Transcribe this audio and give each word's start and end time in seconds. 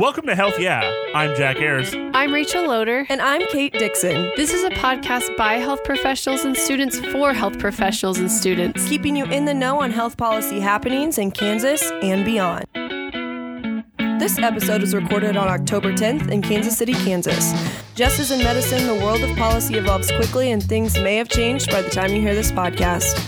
Welcome 0.00 0.24
to 0.28 0.34
Health 0.34 0.58
Yeah. 0.58 0.80
I'm 1.14 1.36
Jack 1.36 1.58
Ayers. 1.58 1.94
I'm 2.14 2.32
Rachel 2.32 2.66
Loader. 2.66 3.04
And 3.10 3.20
I'm 3.20 3.46
Kate 3.48 3.74
Dixon, 3.74 4.32
This 4.34 4.54
is 4.54 4.64
a 4.64 4.70
podcast 4.70 5.36
by 5.36 5.58
health 5.58 5.84
professionals 5.84 6.42
and 6.42 6.56
students 6.56 6.98
for 7.12 7.34
health 7.34 7.58
professionals 7.58 8.18
and 8.18 8.32
students. 8.32 8.88
keeping 8.88 9.14
you 9.14 9.26
in 9.26 9.44
the 9.44 9.52
know 9.52 9.82
on 9.82 9.90
health 9.90 10.16
policy 10.16 10.58
happenings 10.58 11.18
in 11.18 11.30
Kansas 11.30 11.92
and 12.02 12.24
beyond. 12.24 12.64
This 14.18 14.38
episode 14.38 14.80
was 14.80 14.94
recorded 14.94 15.36
on 15.36 15.48
October 15.48 15.92
10th 15.92 16.30
in 16.30 16.40
Kansas 16.40 16.78
City, 16.78 16.94
Kansas. 16.94 17.52
Just 17.94 18.18
as 18.20 18.30
in 18.30 18.38
medicine, 18.38 18.86
the 18.86 19.04
world 19.04 19.22
of 19.22 19.36
policy 19.36 19.74
evolves 19.74 20.10
quickly 20.12 20.50
and 20.50 20.62
things 20.62 20.98
may 20.98 21.16
have 21.16 21.28
changed 21.28 21.70
by 21.70 21.82
the 21.82 21.90
time 21.90 22.10
you 22.10 22.22
hear 22.22 22.34
this 22.34 22.50
podcast. 22.50 23.22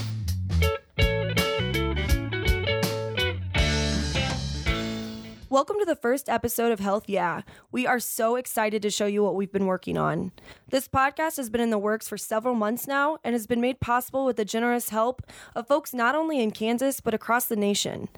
Welcome 5.63 5.79
to 5.79 5.85
the 5.85 5.95
first 5.95 6.27
episode 6.27 6.73
of 6.73 6.81
Health 6.81 7.07
Yeah. 7.07 7.43
We 7.71 7.87
are 7.87 7.97
so 7.97 8.35
excited 8.35 8.81
to 8.81 8.89
show 8.89 9.05
you 9.05 9.23
what 9.23 9.35
we've 9.35 9.53
been 9.53 9.65
working 9.65 9.97
on. 9.97 10.33
This 10.67 10.89
podcast 10.89 11.37
has 11.37 11.49
been 11.49 11.61
in 11.61 11.69
the 11.69 11.77
works 11.77 12.05
for 12.05 12.17
several 12.17 12.53
months 12.53 12.85
now 12.85 13.17
and 13.23 13.31
has 13.31 13.47
been 13.47 13.61
made 13.61 13.79
possible 13.79 14.25
with 14.25 14.35
the 14.35 14.43
generous 14.43 14.89
help 14.89 15.21
of 15.55 15.65
folks 15.65 15.93
not 15.93 16.15
only 16.15 16.41
in 16.41 16.51
Kansas 16.51 16.99
but 16.99 17.13
across 17.13 17.45
the 17.45 17.55
nation. 17.55 18.09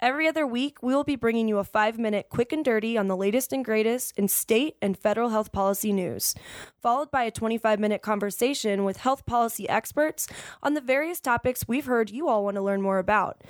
Every 0.00 0.28
other 0.28 0.46
week, 0.46 0.80
we 0.80 0.94
will 0.94 1.02
be 1.02 1.16
bringing 1.16 1.48
you 1.48 1.58
a 1.58 1.64
five 1.64 1.98
minute 1.98 2.28
quick 2.28 2.52
and 2.52 2.64
dirty 2.64 2.96
on 2.96 3.08
the 3.08 3.16
latest 3.16 3.52
and 3.52 3.64
greatest 3.64 4.16
in 4.16 4.28
state 4.28 4.76
and 4.80 4.96
federal 4.96 5.30
health 5.30 5.50
policy 5.50 5.92
news, 5.92 6.36
followed 6.80 7.10
by 7.10 7.24
a 7.24 7.32
25 7.32 7.80
minute 7.80 8.00
conversation 8.00 8.84
with 8.84 8.98
health 8.98 9.26
policy 9.26 9.68
experts 9.68 10.28
on 10.62 10.74
the 10.74 10.80
various 10.80 11.18
topics 11.18 11.66
we've 11.66 11.86
heard 11.86 12.10
you 12.10 12.28
all 12.28 12.44
want 12.44 12.54
to 12.54 12.62
learn 12.62 12.80
more 12.80 13.00
about. 13.00 13.42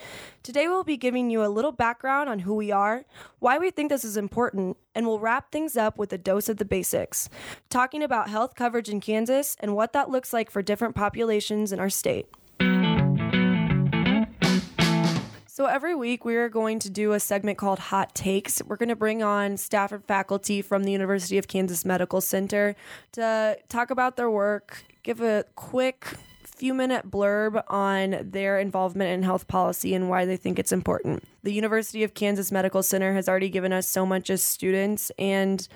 Today, 0.42 0.69
we'll 0.69 0.84
be 0.84 0.97
giving 0.97 1.28
you 1.28 1.45
a 1.45 1.53
little 1.53 1.73
background 1.73 2.31
on 2.31 2.39
who 2.39 2.55
we 2.55 2.73
are, 2.73 3.05
why 3.41 3.58
we 3.58 3.70
think 3.70 3.91
this 3.91 4.05
is 4.05 4.17
important, 4.17 4.78
and 4.95 5.06
we'll 5.06 5.20
wrap 5.20 5.53
things 5.53 5.77
up 5.77 5.98
with 5.98 6.14
a 6.14 6.19
dose 6.19 6.48
of 6.48 6.56
the 6.56 6.64
basics, 6.64 7.28
talking 7.69 8.03
about 8.03 8.30
health 8.30 8.55
coverage 8.55 8.89
in 8.89 9.03
Kansas 9.03 9.55
and 9.61 9.77
what 9.77 9.92
that 9.92 10.08
looks 10.08 10.33
like 10.33 10.51
for 10.51 10.62
different 10.62 10.95
populations 10.95 11.73
in 11.73 11.78
our 11.78 11.91
state. 11.91 12.27
So 15.59 15.67
every 15.67 15.97
week 15.97 16.25
we 16.25 16.37
are 16.37 16.48
going 16.48 16.78
to 16.78 16.89
do 16.89 17.14
a 17.14 17.19
segment 17.19 17.59
called 17.59 17.81
Hot 17.81 18.14
Takes. 18.14 18.62
We're 18.64 18.77
going 18.77 18.91
to 18.91 18.95
bring 18.95 19.25
on 19.25 19.56
staff 19.56 19.91
and 19.91 20.05
faculty 20.05 20.62
from 20.62 20.84
the 20.84 20.92
University 20.92 21.37
of 21.37 21.48
Kansas 21.48 21.84
Medical 21.84 22.20
Center 22.20 22.77
to 23.11 23.59
talk 23.69 23.91
about 23.91 24.14
their 24.14 24.31
work, 24.31 24.84
give 25.03 25.20
a 25.20 25.45
quick 25.56 26.06
few 26.45 26.75
minute 26.75 27.11
blurb 27.11 27.61
on 27.67 28.31
their 28.31 28.61
involvement 28.61 29.11
in 29.11 29.25
health 29.25 29.48
policy 29.48 29.95
and 29.95 30.09
why 30.09 30.25
they 30.25 30.36
think 30.36 30.61
it's 30.61 30.70
important. 30.70 31.25
The 31.42 31.53
University 31.53 32.05
of 32.05 32.14
Kansas 32.14 32.53
Medical 32.53 32.84
Center 32.84 33.14
has 33.14 33.29
already 33.29 33.48
given 33.48 33.73
us 33.73 33.89
so 33.89 34.06
much 34.06 34.31
as 34.31 34.45
students 34.45 35.11
and 35.19 35.67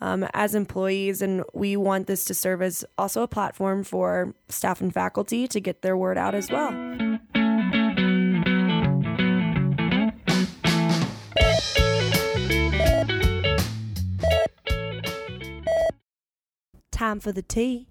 um, 0.00 0.26
as 0.34 0.56
employees, 0.56 1.22
and 1.22 1.44
we 1.54 1.76
want 1.76 2.08
this 2.08 2.24
to 2.24 2.34
serve 2.34 2.60
as 2.60 2.84
also 2.98 3.22
a 3.22 3.28
platform 3.28 3.84
for 3.84 4.34
staff 4.48 4.80
and 4.80 4.92
faculty 4.92 5.46
to 5.46 5.60
get 5.60 5.82
their 5.82 5.96
word 5.96 6.18
out 6.18 6.34
as 6.34 6.50
well. 6.50 7.07
Time 16.98 17.20
for 17.20 17.30
the 17.30 17.42
tea. 17.42 17.86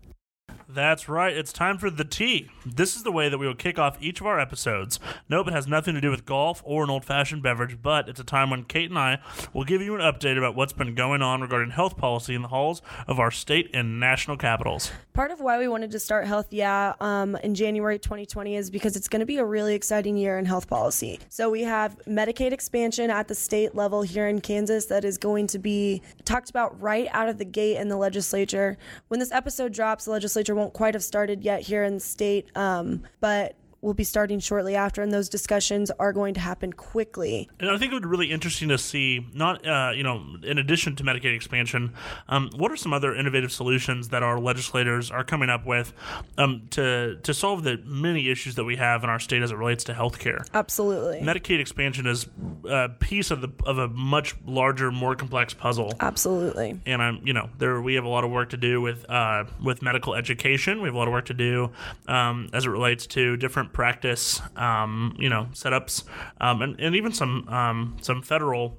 That's 0.69 1.07
right. 1.07 1.35
It's 1.35 1.53
time 1.53 1.77
for 1.77 1.89
the 1.89 2.03
tea. 2.03 2.49
This 2.65 2.97
is 2.97 3.03
the 3.03 3.11
way 3.11 3.29
that 3.29 3.37
we 3.37 3.47
will 3.47 3.55
kick 3.55 3.79
off 3.79 3.97
each 4.01 4.19
of 4.19 4.27
our 4.27 4.37
episodes. 4.37 4.99
Nope, 5.29 5.47
it 5.47 5.53
has 5.53 5.65
nothing 5.65 5.95
to 5.95 6.01
do 6.01 6.11
with 6.11 6.25
golf 6.25 6.61
or 6.65 6.83
an 6.83 6.89
old 6.89 7.05
fashioned 7.05 7.41
beverage, 7.41 7.81
but 7.81 8.09
it's 8.09 8.19
a 8.19 8.25
time 8.25 8.49
when 8.49 8.65
Kate 8.65 8.89
and 8.89 8.99
I 8.99 9.19
will 9.53 9.63
give 9.63 9.81
you 9.81 9.95
an 9.95 10.01
update 10.01 10.37
about 10.37 10.55
what's 10.55 10.73
been 10.73 10.93
going 10.93 11.21
on 11.21 11.39
regarding 11.39 11.71
health 11.71 11.95
policy 11.95 12.35
in 12.35 12.41
the 12.41 12.49
halls 12.49 12.81
of 13.07 13.17
our 13.17 13.31
state 13.31 13.69
and 13.73 13.97
national 13.97 14.35
capitals. 14.35 14.91
Part 15.13 15.31
of 15.31 15.39
why 15.39 15.57
we 15.57 15.69
wanted 15.69 15.89
to 15.91 15.99
start 15.99 16.27
Health 16.27 16.51
Yeah 16.51 16.95
um, 16.99 17.37
in 17.37 17.55
January 17.55 17.97
2020 17.97 18.57
is 18.57 18.69
because 18.69 18.97
it's 18.97 19.07
going 19.07 19.21
to 19.21 19.25
be 19.25 19.37
a 19.37 19.45
really 19.45 19.73
exciting 19.73 20.17
year 20.17 20.37
in 20.37 20.43
health 20.43 20.67
policy. 20.67 21.19
So 21.29 21.49
we 21.49 21.61
have 21.61 21.97
Medicaid 22.05 22.51
expansion 22.51 23.09
at 23.09 23.29
the 23.29 23.35
state 23.35 23.73
level 23.73 24.01
here 24.01 24.27
in 24.27 24.41
Kansas 24.41 24.87
that 24.87 25.05
is 25.05 25.17
going 25.17 25.47
to 25.47 25.59
be 25.59 26.01
talked 26.25 26.49
about 26.49 26.79
right 26.81 27.07
out 27.11 27.29
of 27.29 27.37
the 27.37 27.45
gate 27.45 27.77
in 27.77 27.87
the 27.87 27.97
legislature. 27.97 28.77
When 29.07 29.21
this 29.21 29.31
episode 29.31 29.71
drops, 29.71 30.05
the 30.05 30.11
legislature 30.11 30.56
won't 30.57 30.73
quite 30.73 30.93
have 30.93 31.03
started 31.03 31.43
yet 31.43 31.61
here 31.61 31.83
in 31.83 31.95
the 31.95 31.99
state, 31.99 32.49
um, 32.55 33.03
but 33.19 33.55
will 33.81 33.93
be 33.93 34.03
starting 34.03 34.39
shortly 34.39 34.75
after, 34.75 35.01
and 35.01 35.11
those 35.11 35.29
discussions 35.29 35.91
are 35.99 36.11
going 36.11 36.33
to 36.33 36.39
happen 36.39 36.73
quickly. 36.73 37.49
And 37.59 37.69
I 37.69 37.77
think 37.77 37.91
it 37.91 37.95
would 37.95 38.03
be 38.03 38.09
really 38.09 38.31
interesting 38.31 38.69
to 38.69 38.77
see, 38.77 39.27
not, 39.33 39.65
uh, 39.65 39.91
you 39.95 40.03
know, 40.03 40.23
in 40.43 40.57
addition 40.57 40.95
to 40.95 41.03
Medicaid 41.03 41.35
expansion, 41.35 41.93
um, 42.27 42.49
what 42.55 42.71
are 42.71 42.75
some 42.75 42.93
other 42.93 43.15
innovative 43.15 43.51
solutions 43.51 44.09
that 44.09 44.23
our 44.23 44.39
legislators 44.39 45.11
are 45.11 45.23
coming 45.23 45.49
up 45.49 45.65
with 45.65 45.93
um, 46.37 46.67
to, 46.71 47.17
to 47.23 47.33
solve 47.33 47.63
the 47.63 47.77
many 47.85 48.29
issues 48.29 48.55
that 48.55 48.63
we 48.63 48.75
have 48.77 49.03
in 49.03 49.09
our 49.09 49.19
state 49.19 49.41
as 49.41 49.51
it 49.51 49.57
relates 49.57 49.83
to 49.85 49.93
healthcare? 49.93 50.47
Absolutely. 50.53 51.21
Medicaid 51.21 51.59
expansion 51.59 52.07
is 52.07 52.27
a 52.67 52.89
piece 52.89 53.31
of 53.31 53.41
the 53.41 53.49
of 53.65 53.77
a 53.77 53.87
much 53.87 54.35
larger, 54.45 54.91
more 54.91 55.15
complex 55.15 55.53
puzzle. 55.53 55.93
Absolutely. 55.99 56.79
And 56.85 57.01
I'm, 57.01 57.21
you 57.25 57.33
know, 57.33 57.49
there 57.57 57.81
we 57.81 57.95
have 57.95 58.05
a 58.05 58.09
lot 58.09 58.23
of 58.23 58.31
work 58.31 58.49
to 58.49 58.57
do 58.57 58.81
with 58.81 59.09
uh, 59.09 59.45
with 59.63 59.81
medical 59.81 60.15
education. 60.15 60.81
We 60.81 60.87
have 60.87 60.95
a 60.95 60.97
lot 60.97 61.07
of 61.07 61.11
work 61.11 61.25
to 61.25 61.33
do 61.33 61.71
um, 62.07 62.49
as 62.53 62.65
it 62.65 62.69
relates 62.69 63.07
to 63.07 63.37
different 63.37 63.66
practice, 63.73 64.41
um, 64.55 65.15
you 65.19 65.29
know, 65.29 65.47
setups, 65.53 66.03
um, 66.41 66.61
and, 66.61 66.79
and 66.79 66.95
even 66.95 67.11
some 67.11 67.47
um, 67.49 67.97
some 68.01 68.21
federal 68.21 68.77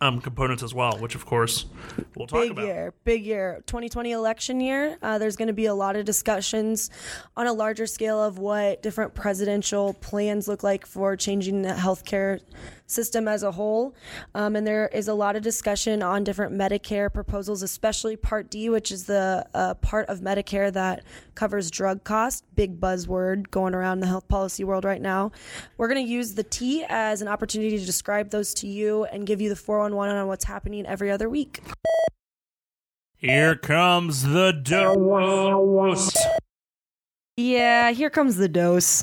um, 0.00 0.20
components 0.20 0.62
as 0.62 0.74
well, 0.74 0.98
which 0.98 1.14
of 1.14 1.24
course 1.24 1.66
we'll 2.14 2.26
talk 2.26 2.42
big 2.42 2.50
about. 2.52 2.64
year, 2.66 2.94
big 3.04 3.24
year. 3.24 3.62
2020 3.66 4.12
election 4.12 4.60
year. 4.60 4.98
Uh, 5.02 5.18
there's 5.18 5.36
going 5.36 5.48
to 5.48 5.54
be 5.54 5.66
a 5.66 5.74
lot 5.74 5.96
of 5.96 6.04
discussions 6.04 6.90
on 7.36 7.46
a 7.46 7.52
larger 7.52 7.86
scale 7.86 8.22
of 8.22 8.38
what 8.38 8.82
different 8.82 9.14
presidential 9.14 9.94
plans 9.94 10.48
look 10.48 10.62
like 10.62 10.86
for 10.86 11.16
changing 11.16 11.62
the 11.62 11.70
healthcare 11.70 12.40
system 12.86 13.28
as 13.28 13.42
a 13.42 13.52
whole. 13.52 13.94
Um, 14.34 14.56
and 14.56 14.66
there 14.66 14.88
is 14.88 15.08
a 15.08 15.14
lot 15.14 15.36
of 15.36 15.42
discussion 15.42 16.02
on 16.02 16.24
different 16.24 16.54
Medicare 16.54 17.12
proposals, 17.12 17.62
especially 17.62 18.16
Part 18.16 18.50
D, 18.50 18.70
which 18.70 18.90
is 18.90 19.04
the 19.04 19.46
uh, 19.54 19.74
part 19.74 20.08
of 20.08 20.20
Medicare 20.20 20.72
that 20.72 21.04
covers 21.34 21.70
drug 21.70 22.04
costs. 22.04 22.42
Big 22.54 22.80
buzzword 22.80 23.50
going 23.50 23.74
around 23.74 24.00
the 24.00 24.06
health 24.06 24.28
policy 24.28 24.64
world 24.64 24.84
right 24.84 25.02
now. 25.02 25.32
We're 25.76 25.88
going 25.88 26.04
to 26.04 26.10
use 26.10 26.34
the 26.34 26.44
tea 26.44 26.84
as 26.88 27.22
an 27.22 27.28
opportunity 27.28 27.78
to 27.78 27.84
describe 27.84 28.30
those 28.30 28.54
to 28.54 28.66
you 28.66 29.04
and 29.04 29.26
give 29.26 29.40
you 29.40 29.48
the 29.48 29.56
411 29.56 30.16
on 30.16 30.26
what's 30.28 30.44
happening 30.44 30.86
every 30.86 31.10
other 31.10 31.28
week. 31.28 31.60
Here 33.16 33.56
comes 33.56 34.22
the 34.22 34.52
dose. 34.52 36.14
Yeah, 37.36 37.90
here 37.90 38.10
comes 38.10 38.36
the 38.36 38.48
dose. 38.48 39.02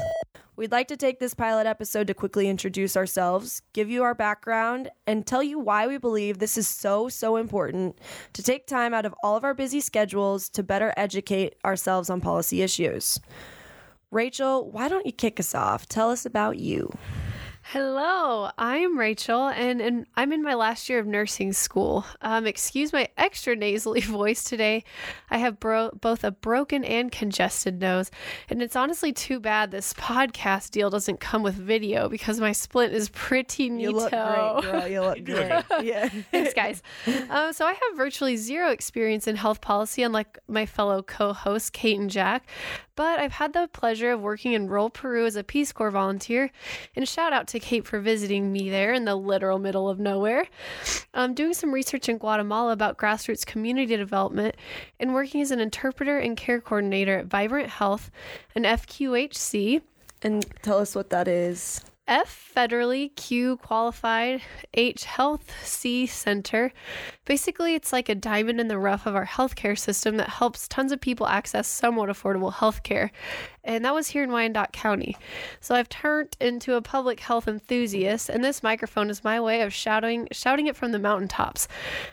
We'd 0.55 0.71
like 0.71 0.87
to 0.89 0.97
take 0.97 1.19
this 1.19 1.33
pilot 1.33 1.65
episode 1.65 2.05
to 2.07 2.13
quickly 2.13 2.47
introduce 2.47 2.95
ourselves, 2.95 3.63
give 3.73 3.89
you 3.89 4.03
our 4.03 4.13
background, 4.13 4.91
and 5.07 5.25
tell 5.25 5.41
you 5.41 5.57
why 5.57 5.87
we 5.87 5.97
believe 5.97 6.37
this 6.37 6.59
is 6.59 6.67
so, 6.67 7.09
so 7.09 7.37
important 7.37 7.97
to 8.33 8.43
take 8.43 8.67
time 8.67 8.93
out 8.93 9.07
of 9.07 9.15
all 9.23 9.35
of 9.35 9.43
our 9.43 9.55
busy 9.55 9.79
schedules 9.79 10.49
to 10.49 10.61
better 10.61 10.93
educate 10.95 11.55
ourselves 11.65 12.11
on 12.11 12.21
policy 12.21 12.61
issues. 12.61 13.19
Rachel, 14.11 14.69
why 14.69 14.89
don't 14.89 15.07
you 15.07 15.11
kick 15.11 15.39
us 15.39 15.55
off? 15.55 15.87
Tell 15.87 16.11
us 16.11 16.23
about 16.23 16.59
you. 16.59 16.91
Hello, 17.67 18.49
I'm 18.57 18.99
Rachel, 18.99 19.47
and, 19.47 19.81
and 19.81 20.05
I'm 20.15 20.33
in 20.33 20.43
my 20.43 20.53
last 20.53 20.89
year 20.89 20.99
of 20.99 21.07
nursing 21.07 21.53
school. 21.53 22.05
Um, 22.21 22.45
excuse 22.45 22.91
my 22.91 23.07
extra 23.17 23.55
nasally 23.55 24.01
voice 24.01 24.43
today. 24.43 24.83
I 25.31 25.37
have 25.37 25.61
bro- 25.61 25.91
both 25.99 26.25
a 26.25 26.29
broken 26.31 26.83
and 26.83 27.09
congested 27.09 27.79
nose, 27.79 28.11
and 28.49 28.61
it's 28.61 28.75
honestly 28.75 29.13
too 29.13 29.39
bad 29.39 29.71
this 29.71 29.93
podcast 29.93 30.71
deal 30.71 30.89
doesn't 30.89 31.21
come 31.21 31.41
with 31.41 31.55
video 31.55 32.09
because 32.09 32.39
my 32.39 32.51
splint 32.51 32.93
is 32.93 33.07
pretty 33.09 33.69
neato. 33.69 33.81
You 33.81 33.91
look 33.91 34.11
great, 34.11 34.61
girl. 34.71 34.87
You 34.87 35.01
look 35.01 35.23
great. 35.69 35.85
Yeah. 35.85 36.09
Thanks, 36.31 36.53
guys. 36.53 36.83
Um, 37.29 37.53
so 37.53 37.65
I 37.65 37.71
have 37.71 37.97
virtually 37.97 38.35
zero 38.35 38.71
experience 38.71 39.25
in 39.25 39.37
health 39.37 39.61
policy, 39.61 40.03
unlike 40.03 40.37
my 40.47 40.65
fellow 40.65 41.01
co-hosts 41.01 41.69
Kate 41.69 41.97
and 41.99 42.09
Jack. 42.09 42.45
But 42.95 43.19
I've 43.19 43.31
had 43.31 43.53
the 43.53 43.67
pleasure 43.73 44.11
of 44.11 44.21
working 44.21 44.53
in 44.53 44.67
rural 44.67 44.89
Peru 44.89 45.25
as 45.25 45.35
a 45.35 45.43
Peace 45.43 45.71
Corps 45.71 45.89
volunteer, 45.89 46.51
and 46.95 47.07
shout 47.07 47.33
out 47.33 47.47
to 47.47 47.59
Kate 47.59 47.87
for 47.87 47.99
visiting 47.99 48.51
me 48.51 48.69
there 48.69 48.93
in 48.93 49.05
the 49.05 49.15
literal 49.15 49.57
middle 49.57 49.89
of 49.89 49.99
nowhere. 49.99 50.47
I'm 51.13 51.33
doing 51.33 51.53
some 51.53 51.73
research 51.73 52.07
in 52.07 52.19
Guatemala 52.19 52.71
about 52.71 52.97
grassroots 52.97 53.45
community 53.45 53.95
development, 53.95 54.55
and 54.99 55.13
working 55.13 55.41
as 55.41 55.49
an 55.49 55.59
interpreter 55.59 56.19
and 56.19 56.37
care 56.37 56.61
coordinator 56.61 57.17
at 57.17 57.25
Vibrant 57.25 57.69
Health, 57.69 58.11
an 58.55 58.63
FQHC. 58.63 59.81
And 60.21 60.45
tell 60.61 60.77
us 60.77 60.95
what 60.95 61.09
that 61.09 61.27
is. 61.27 61.83
F 62.07 62.51
federally, 62.53 63.15
Q 63.15 63.55
qualified, 63.57 64.41
H 64.73 65.05
health, 65.05 65.53
C 65.63 66.05
center. 66.05 66.73
Basically, 67.23 67.75
it's 67.75 67.93
like 67.93 68.09
a 68.09 68.15
diamond 68.15 68.59
in 68.59 68.67
the 68.67 68.77
rough 68.77 69.05
of 69.05 69.15
our 69.15 69.25
healthcare 69.25 69.77
system 69.77 70.17
that 70.17 70.27
helps 70.27 70.67
tons 70.67 70.91
of 70.91 70.99
people 70.99 71.27
access 71.27 71.67
somewhat 71.67 72.09
affordable 72.09 72.51
healthcare. 72.51 73.09
And 73.63 73.85
that 73.85 73.93
was 73.93 74.09
here 74.09 74.23
in 74.23 74.31
Wyandotte 74.31 74.73
County. 74.73 75.15
So 75.61 75.73
I've 75.75 75.89
turned 75.89 76.35
into 76.39 76.75
a 76.75 76.81
public 76.81 77.21
health 77.21 77.47
enthusiast, 77.47 78.29
and 78.29 78.43
this 78.43 78.61
microphone 78.61 79.09
is 79.09 79.23
my 79.23 79.39
way 79.39 79.61
of 79.61 79.73
shouting 79.73 80.27
shouting 80.31 80.67
it 80.67 80.75
from 80.75 80.91
the 80.91 80.99
mountaintops. 80.99 81.67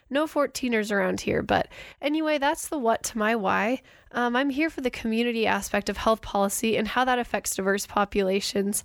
No 0.08 0.26
14ers 0.26 0.92
around 0.92 1.22
here, 1.22 1.42
but 1.42 1.68
anyway, 2.00 2.38
that's 2.38 2.68
the 2.68 2.78
what 2.78 3.02
to 3.04 3.18
my 3.18 3.34
why. 3.34 3.82
Um, 4.12 4.34
I'm 4.34 4.50
here 4.50 4.70
for 4.70 4.80
the 4.80 4.90
community 4.90 5.46
aspect 5.46 5.88
of 5.88 5.96
health 5.96 6.20
policy 6.20 6.76
and 6.76 6.88
how 6.88 7.04
that 7.04 7.20
affects 7.20 7.54
diverse 7.54 7.86
populations. 7.86 8.82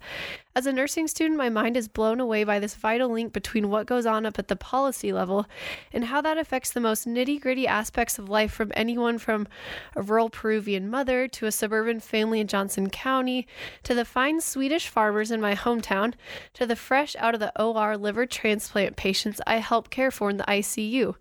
As 0.56 0.68
a 0.68 0.72
nursing 0.72 1.08
student, 1.08 1.36
my 1.36 1.50
mind 1.50 1.76
is 1.76 1.88
blown 1.88 2.20
away 2.20 2.44
by 2.44 2.60
this 2.60 2.76
vital 2.76 3.10
link 3.10 3.34
between 3.34 3.70
what 3.72 3.88
goes 3.88 4.06
on 4.06 4.28
up 4.28 4.38
at 4.38 4.50
the 4.50 4.56
policy 4.56 5.12
level 5.12 5.48
and 5.92 6.06
how 6.06 6.22
that 6.22 6.38
affects 6.38 6.72
the 6.72 6.80
most 6.80 7.08
nitty 7.08 7.42
gritty 7.42 7.68
aspects 7.68 8.20
of 8.20 8.30
life 8.30 8.52
from 8.52 8.72
anyone 8.76 9.18
from 9.18 9.48
a 9.96 10.02
rural 10.04 10.30
Peruvian 10.30 10.90
mother 10.90 11.28
to 11.28 11.48
a 11.48 11.52
suburban 11.52 12.00
family 12.00 12.40
in 12.40 12.48
Johnson 12.56 12.90
County 12.90 13.46
to 13.84 13.94
the 13.94 14.06
fine 14.06 14.40
Swedish 14.40 14.88
farmers 14.88 15.30
in 15.30 15.42
my 15.42 15.56
hometown 15.56 16.14
to 16.54 16.66
the 16.66 16.78
fresh 16.78 17.14
out 17.20 17.34
of 17.34 17.42
the 17.42 17.52
OR 17.62 17.98
liver 17.98 18.26
transplant 18.26 18.96
patients 18.96 19.42
I 19.46 19.58
help 19.58 19.90
care 19.90 20.10
for 20.10 20.30
in 20.30 20.38
the 20.38 20.46
ICU. 20.46 21.16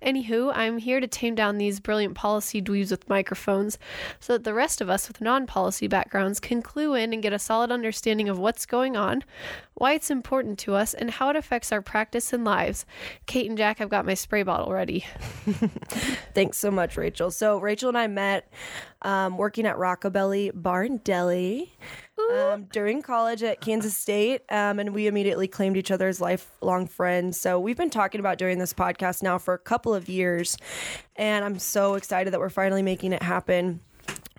Anywho, 0.00 0.52
I'm 0.54 0.78
here 0.78 1.00
to 1.00 1.08
tame 1.08 1.34
down 1.34 1.58
these 1.58 1.80
brilliant 1.80 2.14
policy 2.14 2.62
dweebs 2.62 2.92
with 2.92 3.08
microphones 3.08 3.78
so 4.20 4.34
that 4.34 4.44
the 4.44 4.54
rest 4.54 4.80
of 4.80 4.88
us 4.88 5.08
with 5.08 5.20
non 5.20 5.46
policy 5.46 5.88
backgrounds 5.88 6.38
can 6.38 6.62
clue 6.62 6.94
in 6.94 7.12
and 7.12 7.22
get 7.22 7.32
a 7.32 7.38
solid 7.38 7.72
understanding 7.72 8.28
of 8.28 8.38
what's 8.38 8.66
going 8.66 8.96
on, 8.96 9.24
why 9.74 9.94
it's 9.94 10.10
important 10.10 10.58
to 10.60 10.74
us, 10.74 10.94
and 10.94 11.10
how 11.10 11.30
it 11.30 11.36
affects 11.36 11.72
our 11.72 11.82
practice 11.82 12.32
and 12.32 12.44
lives. 12.44 12.86
Kate 13.26 13.48
and 13.48 13.58
Jack, 13.58 13.80
I've 13.80 13.88
got 13.88 14.06
my 14.06 14.14
spray 14.14 14.44
bottle 14.44 14.72
ready. 14.72 15.00
Thanks 16.34 16.58
so 16.58 16.70
much, 16.70 16.96
Rachel. 16.96 17.32
So, 17.32 17.58
Rachel 17.58 17.88
and 17.88 17.98
I 17.98 18.06
met 18.06 18.52
um, 19.02 19.36
working 19.36 19.66
at 19.66 19.76
Rockabelly 19.76 20.50
Barn 20.54 20.98
Deli 20.98 21.72
um, 22.32 22.64
during 22.72 23.02
college 23.02 23.42
at 23.42 23.60
Kansas 23.60 23.96
State, 23.96 24.42
um, 24.50 24.78
and 24.78 24.94
we 24.94 25.06
immediately 25.06 25.48
claimed 25.48 25.76
each 25.76 25.90
other 25.90 26.08
as 26.08 26.20
lifelong 26.20 26.86
friends. 26.86 27.40
So, 27.40 27.60
we've 27.60 27.76
been 27.76 27.90
talking 27.90 28.20
about 28.20 28.38
doing 28.38 28.58
this 28.58 28.72
podcast 28.72 29.22
now 29.22 29.38
for 29.38 29.54
a 29.54 29.58
couple 29.58 29.94
of 29.94 30.08
years, 30.08 30.56
and 31.16 31.44
I'm 31.44 31.58
so 31.58 31.94
excited 31.94 32.32
that 32.32 32.40
we're 32.40 32.50
finally 32.50 32.82
making 32.82 33.12
it 33.12 33.22
happen. 33.22 33.80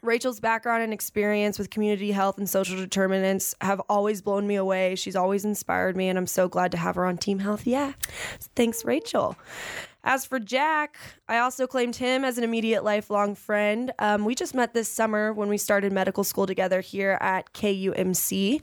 Rachel's 0.03 0.39
background 0.39 0.83
and 0.83 0.93
experience 0.93 1.57
with 1.57 1.69
community 1.69 2.11
health 2.11 2.37
and 2.37 2.49
social 2.49 2.77
determinants 2.77 3.55
have 3.61 3.81
always 3.89 4.21
blown 4.21 4.45
me 4.47 4.55
away. 4.55 4.95
She's 4.95 5.15
always 5.15 5.43
inspired 5.43 5.97
me, 5.97 6.07
and 6.07 6.17
I'm 6.17 6.27
so 6.27 6.47
glad 6.47 6.71
to 6.71 6.77
have 6.77 6.95
her 6.95 7.05
on 7.05 7.17
Team 7.17 7.39
Health. 7.39 7.65
Yeah. 7.65 7.93
Thanks, 8.55 8.85
Rachel. 8.85 9.35
As 10.03 10.25
for 10.25 10.39
Jack, 10.39 10.97
I 11.27 11.39
also 11.39 11.67
claimed 11.67 11.97
him 11.97 12.23
as 12.23 12.37
an 12.37 12.43
immediate 12.43 12.83
lifelong 12.83 13.35
friend. 13.35 13.91
Um, 13.99 14.23
we 14.23 14.35
just 14.35 14.53
met 14.53 14.73
this 14.73 14.87
summer 14.87 15.33
when 15.33 15.49
we 15.49 15.57
started 15.57 15.91
medical 15.91 16.23
school 16.23 16.47
together 16.47 16.81
here 16.81 17.17
at 17.19 17.53
KUMC. 17.53 18.61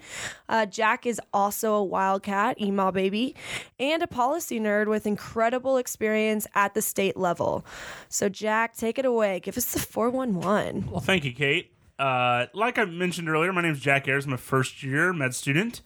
Uh, 0.48 0.66
Jack 0.66 1.04
is 1.04 1.20
also 1.32 1.74
a 1.74 1.84
wildcat, 1.84 2.58
EMAW 2.58 2.92
baby, 2.92 3.34
and 3.78 4.02
a 4.02 4.06
policy 4.06 4.58
nerd 4.58 4.86
with 4.86 5.06
incredible 5.06 5.76
experience 5.76 6.46
at 6.54 6.74
the 6.74 6.82
state 6.82 7.16
level. 7.16 7.66
So, 8.08 8.28
Jack, 8.28 8.76
take 8.76 8.98
it 8.98 9.04
away. 9.04 9.40
Give 9.40 9.58
us 9.58 9.72
the 9.72 9.80
411. 9.80 10.90
Well, 10.90 11.00
thank 11.00 11.24
you, 11.24 11.32
Kate. 11.32 11.73
Uh, 11.98 12.46
like 12.54 12.76
I 12.76 12.84
mentioned 12.86 13.28
earlier, 13.28 13.52
my 13.52 13.62
name 13.62 13.72
is 13.72 13.80
Jack 13.80 14.08
Ayers. 14.08 14.26
I'm 14.26 14.32
a 14.32 14.38
first 14.38 14.82
year 14.82 15.12
med 15.12 15.34
student. 15.34 15.80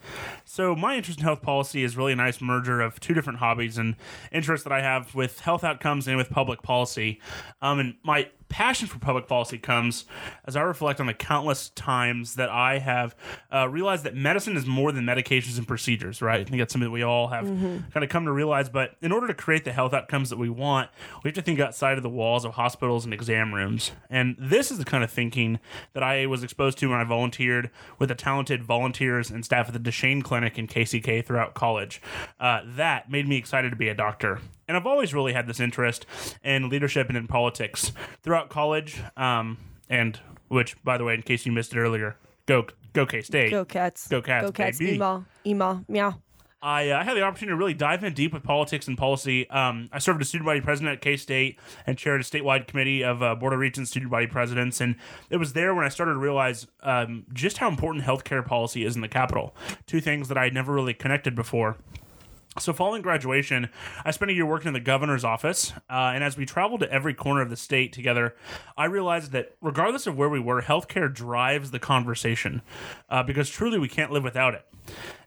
So, 0.44 0.74
my 0.74 0.96
interest 0.96 1.18
in 1.18 1.24
health 1.24 1.42
policy 1.42 1.84
is 1.84 1.96
really 1.96 2.12
a 2.12 2.16
nice 2.16 2.40
merger 2.40 2.80
of 2.80 2.98
two 2.98 3.12
different 3.12 3.40
hobbies 3.40 3.76
and 3.76 3.94
interests 4.32 4.64
that 4.64 4.72
I 4.72 4.80
have 4.80 5.14
with 5.14 5.40
health 5.40 5.64
outcomes 5.64 6.08
and 6.08 6.16
with 6.16 6.30
public 6.30 6.62
policy. 6.62 7.20
Um, 7.60 7.78
and 7.78 7.94
my 8.02 8.30
passion 8.48 8.86
for 8.88 8.98
public 8.98 9.26
policy 9.26 9.58
comes 9.58 10.04
as 10.44 10.56
I 10.56 10.62
reflect 10.62 11.00
on 11.00 11.06
the 11.06 11.14
countless 11.14 11.70
times 11.70 12.34
that 12.34 12.48
I 12.48 12.78
have 12.78 13.14
uh, 13.52 13.68
realized 13.68 14.04
that 14.04 14.14
medicine 14.14 14.56
is 14.56 14.66
more 14.66 14.92
than 14.92 15.04
medications 15.04 15.58
and 15.58 15.66
procedures, 15.66 16.22
right? 16.22 16.40
I 16.40 16.44
think 16.44 16.58
that's 16.58 16.72
something 16.72 16.86
that 16.88 16.92
we 16.92 17.02
all 17.02 17.28
have 17.28 17.46
kind 17.46 18.04
of 18.04 18.08
come 18.08 18.24
to 18.24 18.32
realize. 18.32 18.68
But 18.68 18.96
in 19.00 19.12
order 19.12 19.26
to 19.26 19.34
create 19.34 19.64
the 19.64 19.72
health 19.72 19.92
outcomes 19.92 20.30
that 20.30 20.38
we 20.38 20.48
want, 20.48 20.90
we 21.22 21.28
have 21.28 21.34
to 21.34 21.42
think 21.42 21.60
outside 21.60 21.96
of 21.96 22.02
the 22.02 22.08
walls 22.08 22.44
of 22.44 22.54
hospitals 22.54 23.04
and 23.04 23.12
exam 23.12 23.54
rooms. 23.54 23.92
And 24.10 24.36
this 24.38 24.70
is 24.70 24.78
the 24.78 24.84
kind 24.84 25.04
of 25.04 25.10
thinking 25.10 25.58
that 25.92 26.02
I 26.02 26.26
was 26.26 26.42
exposed 26.42 26.78
to 26.78 26.90
when 26.90 26.98
I 26.98 27.04
volunteered 27.04 27.70
with 27.98 28.08
the 28.08 28.14
talented 28.14 28.62
volunteers 28.64 29.30
and 29.30 29.44
staff 29.44 29.66
at 29.66 29.72
the 29.72 29.78
Duchesne 29.78 30.22
Clinic 30.22 30.58
in 30.58 30.66
KCK 30.66 31.24
throughout 31.24 31.54
college. 31.54 32.00
Uh, 32.40 32.60
that 32.64 33.10
made 33.10 33.28
me 33.28 33.36
excited 33.36 33.70
to 33.70 33.76
be 33.76 33.88
a 33.88 33.94
doctor. 33.94 34.40
And 34.68 34.76
I've 34.76 34.86
always 34.86 35.14
really 35.14 35.32
had 35.32 35.46
this 35.46 35.58
interest 35.58 36.06
in 36.44 36.68
leadership 36.68 37.08
and 37.08 37.16
in 37.16 37.26
politics 37.26 37.92
throughout 38.22 38.50
college. 38.50 39.00
Um, 39.16 39.56
and 39.88 40.20
which, 40.48 40.82
by 40.84 40.98
the 40.98 41.04
way, 41.04 41.14
in 41.14 41.22
case 41.22 41.46
you 41.46 41.52
missed 41.52 41.72
it 41.72 41.78
earlier, 41.78 42.16
go 42.46 42.66
go 42.92 43.06
K 43.06 43.22
State. 43.22 43.50
Go 43.50 43.64
Cats. 43.64 44.08
Go 44.08 44.20
Cats, 44.20 44.46
Go 44.46 44.52
Cats. 44.52 44.78
baby. 44.78 44.98
EMAW. 44.98 45.24
EMAW. 45.46 45.84
Meow. 45.88 46.20
I 46.60 46.88
uh, 46.88 47.04
had 47.04 47.16
the 47.16 47.22
opportunity 47.22 47.52
to 47.52 47.56
really 47.56 47.74
dive 47.74 48.02
in 48.02 48.14
deep 48.14 48.32
with 48.32 48.42
politics 48.42 48.88
and 48.88 48.98
policy. 48.98 49.48
Um, 49.48 49.88
I 49.92 50.00
served 50.00 50.20
as 50.20 50.28
student 50.28 50.46
body 50.46 50.60
president 50.60 50.96
at 50.96 51.00
K 51.00 51.16
State 51.16 51.58
and 51.86 51.96
chaired 51.96 52.20
a 52.20 52.24
statewide 52.24 52.66
committee 52.66 53.04
of 53.04 53.22
uh, 53.22 53.36
Board 53.36 53.52
of 53.52 53.60
Regents 53.60 53.90
student 53.90 54.10
body 54.10 54.26
presidents. 54.26 54.80
And 54.80 54.96
it 55.30 55.36
was 55.36 55.52
there 55.52 55.72
when 55.72 55.84
I 55.84 55.88
started 55.88 56.14
to 56.14 56.18
realize 56.18 56.66
um, 56.82 57.26
just 57.32 57.58
how 57.58 57.68
important 57.68 58.04
healthcare 58.04 58.44
policy 58.44 58.84
is 58.84 58.96
in 58.96 59.02
the 59.02 59.08
capital. 59.08 59.54
Two 59.86 60.00
things 60.00 60.26
that 60.28 60.36
I 60.36 60.44
had 60.44 60.54
never 60.54 60.72
really 60.72 60.94
connected 60.94 61.36
before. 61.36 61.76
So, 62.60 62.72
following 62.72 63.02
graduation, 63.02 63.68
I 64.04 64.10
spent 64.10 64.32
a 64.32 64.34
year 64.34 64.44
working 64.44 64.68
in 64.68 64.74
the 64.74 64.80
governor's 64.80 65.24
office. 65.24 65.72
Uh, 65.88 66.12
and 66.14 66.24
as 66.24 66.36
we 66.36 66.44
traveled 66.44 66.80
to 66.80 66.92
every 66.92 67.14
corner 67.14 67.40
of 67.40 67.50
the 67.50 67.56
state 67.56 67.92
together, 67.92 68.34
I 68.76 68.86
realized 68.86 69.30
that 69.32 69.54
regardless 69.60 70.08
of 70.08 70.16
where 70.16 70.28
we 70.28 70.40
were, 70.40 70.62
healthcare 70.62 71.12
drives 71.12 71.70
the 71.70 71.78
conversation 71.78 72.62
uh, 73.10 73.22
because 73.22 73.48
truly 73.48 73.78
we 73.78 73.88
can't 73.88 74.10
live 74.10 74.24
without 74.24 74.54
it. 74.54 74.64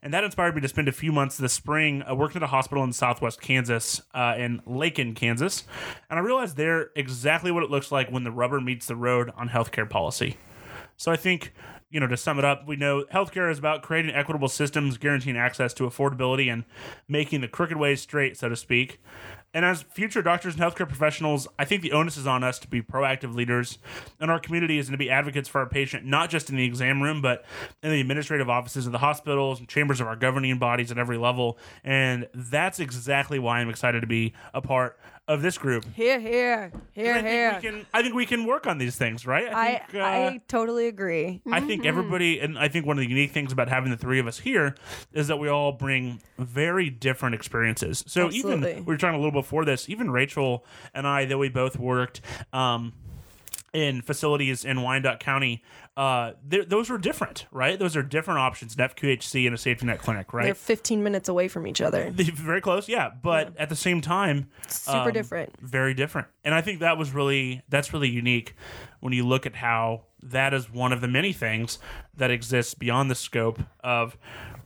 And 0.01 0.13
that 0.13 0.24
inspired 0.24 0.56
me 0.56 0.62
to 0.62 0.68
spend 0.68 0.89
a 0.89 0.92
few 0.92 1.12
months 1.12 1.38
this 1.38 1.54
spring 1.54 2.04
uh, 2.04 2.16
working 2.16 2.38
at 2.38 2.44
a 2.44 2.48
hospital 2.48 2.83
in 2.83 2.92
southwest 2.92 3.39
Kansas, 3.39 4.01
uh, 4.13 4.36
in 4.38 4.62
Lakin, 4.66 5.13
Kansas. 5.13 5.63
And 6.10 6.19
I 6.19 6.22
realized 6.22 6.57
there 6.57 6.89
exactly 6.95 7.51
what 7.51 7.63
it 7.63 7.69
looks 7.69 7.92
like 7.92 8.10
when 8.10 8.25
the 8.25 8.31
rubber 8.31 8.60
meets 8.60 8.88
the 8.88 8.95
road 8.95 9.31
on 9.38 9.48
healthcare 9.50 9.89
policy. 9.89 10.38
So 10.98 11.12
I 11.12 11.16
think, 11.16 11.54
you 11.91 11.99
know, 11.99 12.07
to 12.07 12.17
sum 12.17 12.39
it 12.39 12.45
up, 12.45 12.65
we 12.65 12.75
know 12.75 13.03
healthcare 13.13 13.51
is 13.51 13.59
about 13.59 13.83
creating 13.83 14.15
equitable 14.15 14.47
systems, 14.47 14.97
guaranteeing 14.97 15.38
access 15.38 15.73
to 15.75 15.83
affordability, 15.83 16.51
and 16.51 16.63
making 17.07 17.41
the 17.41 17.47
crooked 17.47 17.77
ways 17.77 18.01
straight, 18.01 18.38
so 18.38 18.49
to 18.49 18.55
speak. 18.55 18.99
And 19.53 19.65
as 19.65 19.81
future 19.81 20.21
doctors 20.21 20.55
and 20.55 20.63
healthcare 20.63 20.88
professionals, 20.88 21.45
I 21.59 21.65
think 21.65 21.81
the 21.81 21.91
onus 21.91 22.15
is 22.15 22.25
on 22.25 22.41
us 22.41 22.57
to 22.59 22.69
be 22.69 22.81
proactive 22.81 23.35
leaders 23.35 23.79
in 24.21 24.29
our 24.29 24.39
communities 24.39 24.88
and 24.88 24.93
to 24.93 24.97
be 24.97 25.09
advocates 25.09 25.49
for 25.49 25.59
our 25.59 25.67
patient, 25.67 26.05
not 26.05 26.29
just 26.29 26.49
in 26.49 26.55
the 26.55 26.63
exam 26.63 27.03
room, 27.03 27.21
but 27.21 27.43
in 27.83 27.91
the 27.91 28.00
administrative 28.00 28.50
offices 28.50 28.86
of 28.86 28.93
the 28.93 29.00
hospitals 29.00 29.60
and 29.60 29.67
chambers 29.67 30.00
of 30.00 30.07
our 30.07 30.15
governing 30.15 30.57
bodies 30.57 30.89
at 30.89 30.98
every 30.98 31.17
level. 31.17 31.57
And 31.83 32.29
that's 32.33 32.79
exactly 32.79 33.39
why 33.39 33.60
I'm 33.60 33.69
excited 33.69 34.00
to 34.00 34.07
be 34.07 34.33
a 34.53 34.62
part 34.62 34.98
of 35.31 35.41
this 35.41 35.57
group. 35.57 35.85
Here, 35.95 36.19
here. 36.19 36.71
Here, 36.91 37.13
I 37.13 37.21
think, 37.21 37.27
here. 37.27 37.53
we 37.55 37.61
can, 37.61 37.85
I 37.93 38.01
think 38.01 38.15
we 38.15 38.25
can 38.25 38.45
work 38.45 38.67
on 38.67 38.77
these 38.77 38.97
things, 38.97 39.25
right? 39.25 39.47
I, 39.47 39.77
think, 39.89 39.95
uh, 39.95 40.05
I 40.05 40.41
totally 40.50 40.88
agree. 40.88 41.41
I 41.50 41.61
think 41.61 41.85
everybody, 41.85 42.39
and 42.39 42.59
I 42.59 42.67
think 42.67 42.85
one 42.85 42.97
of 42.97 43.03
the 43.03 43.09
unique 43.09 43.31
things 43.31 43.53
about 43.53 43.69
having 43.69 43.91
the 43.91 43.97
three 43.97 44.19
of 44.19 44.27
us 44.27 44.39
here 44.39 44.75
is 45.13 45.27
that 45.29 45.38
we 45.38 45.47
all 45.47 45.71
bring 45.71 46.21
very 46.38 46.89
different 46.89 47.33
experiences. 47.33 48.03
So 48.07 48.27
Absolutely. 48.27 48.71
even 48.71 48.85
we 48.85 48.93
were 48.93 48.97
talking 48.97 49.15
a 49.15 49.23
little 49.23 49.31
before 49.31 49.63
this, 49.63 49.89
even 49.89 50.11
Rachel 50.11 50.65
and 50.93 51.07
I, 51.07 51.23
though 51.25 51.38
we 51.38 51.50
both 51.50 51.79
worked 51.79 52.19
um, 52.51 52.91
in 53.74 54.01
facilities 54.01 54.66
in 54.66 54.82
Wyandotte 54.82 55.20
County, 55.20 55.63
uh, 55.96 56.32
those 56.46 56.90
were 56.90 56.98
different, 56.98 57.46
right? 57.51 57.78
Those 57.78 57.96
are 57.96 58.04
different 58.04 58.40
options, 58.40 58.75
an 58.75 58.88
FQHC 58.90 59.46
and 59.46 59.56
a 59.56 59.58
safety 59.58 59.86
net 59.86 60.00
clinic, 60.00 60.34
right? 60.34 60.46
They're 60.46 60.56
15 60.56 61.04
minutes 61.04 61.30
away 61.30 61.48
from 61.48 61.68
each 61.68 61.82
other. 61.82 62.12
They're 62.12 62.25
very 62.34 62.62
close, 62.62 62.90
yeah. 62.90 63.12
But 63.22 63.54
at 63.58 63.70
the 63.70 63.75
same 63.75 64.01
time, 64.01 64.50
Super 64.68 64.98
um, 64.98 65.13
different. 65.13 65.60
very 65.62 65.94
different. 65.94 66.28
And 66.44 66.54
I 66.54 66.62
think 66.62 66.80
that 66.80 66.98
was 66.98 67.12
really 67.12 67.62
that's 67.70 67.94
really 67.94 68.10
unique 68.10 68.56
when 69.00 69.13
you 69.13 69.25
look 69.25 69.46
at 69.46 69.56
how 69.56 70.04
that 70.24 70.54
is 70.54 70.72
one 70.72 70.92
of 70.94 71.01
the 71.01 71.08
many 71.08 71.34
things 71.34 71.80
that 72.18 72.32
exists 72.32 72.74
beyond 72.74 73.10
the 73.12 73.16
scope 73.16 73.60
of 73.84 74.18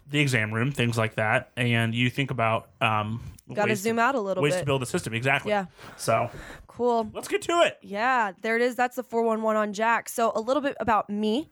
the 0.10 0.20
exam 0.20 0.54
room, 0.54 0.72
things 0.72 0.98
like 0.98 1.16
that. 1.16 1.52
And 1.58 1.94
you 1.96 2.10
think 2.10 2.30
about 2.32 2.70
um, 2.82 3.22
Got 3.54 3.66
to 3.66 3.76
zoom 3.76 4.00
out 4.00 4.16
a 4.16 4.20
little 4.20 4.44
ways 4.44 4.54
bit. 4.54 4.60
to 4.62 4.66
build 4.66 4.84
a 4.84 4.86
system, 4.86 5.14
exactly. 5.14 5.52
Yeah. 5.52 5.66
So 5.98 6.30
Cool. 6.68 7.10
let's 7.14 7.28
get 7.28 7.42
to 7.44 7.62
it. 7.62 7.78
Yeah, 7.82 8.34
there 8.42 8.56
it 8.56 8.62
is. 8.62 8.76
That's 8.76 8.96
the 8.98 9.04
411 9.04 9.58
on 9.62 9.74
Jack. 9.74 10.10
So, 10.10 10.32
a 10.36 10.42
little 10.42 10.62
bit 10.62 10.76
about 10.80 11.10
me. 11.10 11.50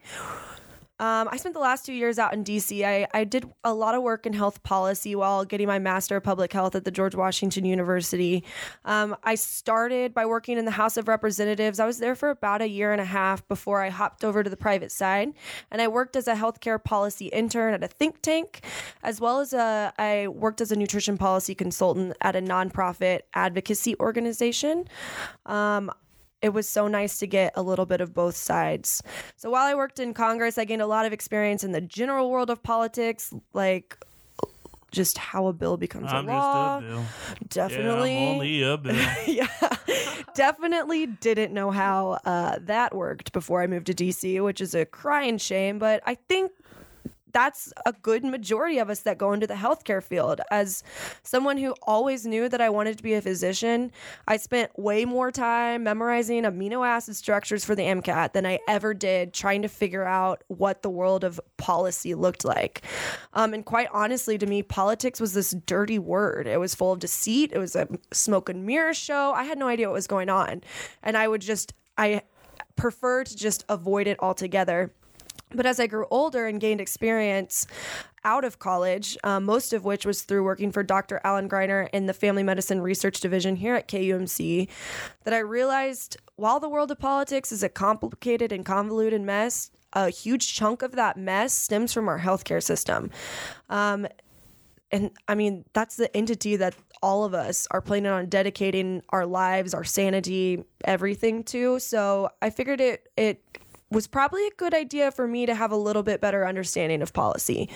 Um, 1.03 1.27
I 1.29 1.35
spent 1.35 1.53
the 1.53 1.59
last 1.59 1.85
two 1.85 1.91
years 1.91 2.17
out 2.17 2.33
in 2.33 2.45
DC. 2.45 2.81
I, 2.85 3.05
I 3.13 3.25
did 3.25 3.43
a 3.65 3.73
lot 3.73 3.93
of 3.93 4.03
work 4.03 4.25
in 4.25 4.31
health 4.31 4.63
policy 4.63 5.15
while 5.15 5.43
getting 5.43 5.67
my 5.67 5.77
Master 5.77 6.15
of 6.15 6.23
Public 6.23 6.53
Health 6.53 6.75
at 6.75 6.85
the 6.85 6.91
George 6.91 7.13
Washington 7.13 7.65
University. 7.65 8.45
Um, 8.85 9.13
I 9.21 9.35
started 9.35 10.13
by 10.13 10.25
working 10.25 10.57
in 10.57 10.63
the 10.63 10.71
House 10.71 10.95
of 10.95 11.09
Representatives. 11.09 11.81
I 11.81 11.85
was 11.85 11.97
there 11.97 12.15
for 12.15 12.29
about 12.29 12.61
a 12.61 12.69
year 12.69 12.93
and 12.93 13.01
a 13.01 13.05
half 13.05 13.45
before 13.49 13.81
I 13.81 13.89
hopped 13.89 14.23
over 14.23 14.43
to 14.43 14.49
the 14.49 14.55
private 14.55 14.93
side. 14.93 15.33
And 15.71 15.81
I 15.81 15.89
worked 15.89 16.15
as 16.15 16.29
a 16.29 16.35
healthcare 16.35 16.81
policy 16.81 17.25
intern 17.25 17.73
at 17.73 17.83
a 17.83 17.89
think 17.89 18.21
tank, 18.21 18.63
as 19.03 19.19
well 19.19 19.41
as 19.41 19.51
a, 19.51 19.91
I 19.97 20.29
worked 20.29 20.61
as 20.61 20.71
a 20.71 20.77
nutrition 20.77 21.17
policy 21.17 21.53
consultant 21.53 22.15
at 22.21 22.37
a 22.37 22.41
nonprofit 22.41 23.23
advocacy 23.33 23.97
organization. 23.99 24.87
Um, 25.47 25.91
it 26.43 26.53
was 26.53 26.67
so 26.67 26.87
nice 26.87 27.17
to 27.19 27.27
get 27.27 27.53
a 27.55 27.63
little 27.63 27.85
bit 27.85 28.01
of 28.01 28.13
both 28.13 28.35
sides. 28.35 29.01
So 29.37 29.49
while 29.49 29.65
I 29.65 29.73
worked 29.75 29.99
in 29.99 30.13
Congress, 30.13 30.57
I 30.57 30.65
gained 30.65 30.81
a 30.81 30.87
lot 30.87 31.05
of 31.05 31.13
experience 31.13 31.63
in 31.63 31.71
the 31.71 31.81
general 31.81 32.29
world 32.29 32.49
of 32.49 32.61
politics, 32.61 33.33
like 33.53 33.97
just 34.91 35.17
how 35.17 35.47
a 35.47 35.53
bill 35.53 35.77
becomes 35.77 36.11
I'm 36.11 36.27
a 36.27 36.31
law. 36.31 36.77
a 36.77 36.81
bill. 36.81 37.03
Definitely. 37.49 38.13
Yeah, 38.13 38.29
only 38.29 38.63
a 38.63 38.77
bill. 38.77 38.95
yeah, 39.25 39.47
definitely 40.35 41.07
didn't 41.07 41.53
know 41.53 41.71
how 41.71 42.19
uh, 42.25 42.59
that 42.61 42.93
worked 42.93 43.31
before 43.31 43.61
I 43.63 43.67
moved 43.67 43.87
to 43.87 43.93
DC, 43.93 44.43
which 44.43 44.61
is 44.61 44.75
a 44.75 44.85
crying 44.85 45.37
shame. 45.37 45.79
But 45.79 46.03
I 46.05 46.15
think 46.15 46.51
that's 47.33 47.73
a 47.85 47.93
good 47.93 48.23
majority 48.23 48.77
of 48.77 48.89
us 48.89 49.01
that 49.01 49.17
go 49.17 49.33
into 49.33 49.47
the 49.47 49.55
healthcare 49.55 50.01
field. 50.01 50.39
As 50.51 50.83
someone 51.23 51.57
who 51.57 51.73
always 51.81 52.25
knew 52.25 52.47
that 52.47 52.61
I 52.61 52.69
wanted 52.69 52.97
to 52.97 53.03
be 53.03 53.13
a 53.15 53.21
physician, 53.21 53.91
I 54.27 54.37
spent 54.37 54.77
way 54.77 55.03
more 55.05 55.31
time 55.31 55.83
memorizing 55.83 56.43
amino 56.43 56.87
acid 56.87 57.15
structures 57.15 57.65
for 57.65 57.75
the 57.75 57.83
MCAT 57.83 58.33
than 58.33 58.45
I 58.45 58.59
ever 58.67 58.93
did 58.93 59.33
trying 59.33 59.63
to 59.63 59.67
figure 59.67 60.03
out 60.03 60.43
what 60.47 60.83
the 60.83 60.89
world 60.89 61.23
of 61.23 61.41
policy 61.57 62.13
looked 62.13 62.45
like. 62.45 62.83
Um, 63.33 63.53
and 63.53 63.65
quite 63.65 63.87
honestly, 63.91 64.37
to 64.37 64.45
me, 64.45 64.61
politics 64.61 65.19
was 65.19 65.33
this 65.33 65.51
dirty 65.65 65.99
word. 65.99 66.45
It 66.45 66.59
was 66.59 66.75
full 66.75 66.91
of 66.91 66.99
deceit, 66.99 67.51
it 67.51 67.57
was 67.57 67.75
a 67.75 67.87
smoke 68.11 68.49
and 68.49 68.65
mirror 68.65 68.93
show. 68.93 69.33
I 69.33 69.43
had 69.43 69.57
no 69.57 69.67
idea 69.67 69.87
what 69.87 69.93
was 69.93 70.07
going 70.07 70.29
on. 70.29 70.61
And 71.01 71.17
I 71.17 71.27
would 71.27 71.41
just, 71.41 71.73
I 71.97 72.21
prefer 72.75 73.23
to 73.23 73.35
just 73.35 73.65
avoid 73.69 74.07
it 74.07 74.17
altogether. 74.19 74.93
But 75.53 75.65
as 75.65 75.79
I 75.79 75.87
grew 75.87 76.05
older 76.09 76.47
and 76.47 76.59
gained 76.59 76.81
experience 76.81 77.67
out 78.25 78.45
of 78.45 78.59
college, 78.59 79.17
um, 79.23 79.43
most 79.43 79.73
of 79.73 79.83
which 79.83 80.05
was 80.05 80.23
through 80.23 80.43
working 80.43 80.71
for 80.71 80.83
Dr. 80.83 81.19
Allen 81.23 81.49
Greiner 81.49 81.89
in 81.91 82.05
the 82.05 82.13
Family 82.13 82.43
Medicine 82.43 82.81
Research 82.81 83.19
Division 83.19 83.55
here 83.55 83.75
at 83.75 83.87
KUMC, 83.87 84.69
that 85.25 85.33
I 85.33 85.39
realized 85.39 86.17
while 86.35 86.59
the 86.59 86.69
world 86.69 86.91
of 86.91 86.99
politics 86.99 87.51
is 87.51 87.63
a 87.63 87.69
complicated 87.69 88.51
and 88.51 88.65
convoluted 88.65 89.21
mess, 89.21 89.71
a 89.93 90.09
huge 90.09 90.53
chunk 90.53 90.81
of 90.81 90.93
that 90.93 91.17
mess 91.17 91.53
stems 91.53 91.93
from 91.93 92.07
our 92.07 92.19
healthcare 92.19 92.63
system. 92.63 93.11
Um, 93.69 94.07
and 94.91 95.11
I 95.27 95.35
mean, 95.35 95.65
that's 95.73 95.95
the 95.95 96.15
entity 96.15 96.55
that 96.55 96.75
all 97.01 97.25
of 97.25 97.33
us 97.33 97.67
are 97.71 97.81
planning 97.81 98.11
on 98.11 98.27
dedicating 98.27 99.01
our 99.09 99.25
lives, 99.25 99.73
our 99.73 99.83
sanity, 99.83 100.63
everything 100.85 101.43
to. 101.45 101.79
So 101.79 102.29
I 102.41 102.51
figured 102.51 102.79
it 102.79 103.09
it 103.17 103.41
was 103.93 104.07
probably 104.07 104.45
a 104.45 104.51
good 104.57 104.73
idea 104.73 105.11
for 105.11 105.27
me 105.27 105.45
to 105.45 105.55
have 105.55 105.71
a 105.71 105.77
little 105.77 106.03
bit 106.03 106.19
better 106.19 106.45
understanding 106.45 107.01
of 107.01 107.13
policy. 107.13 107.69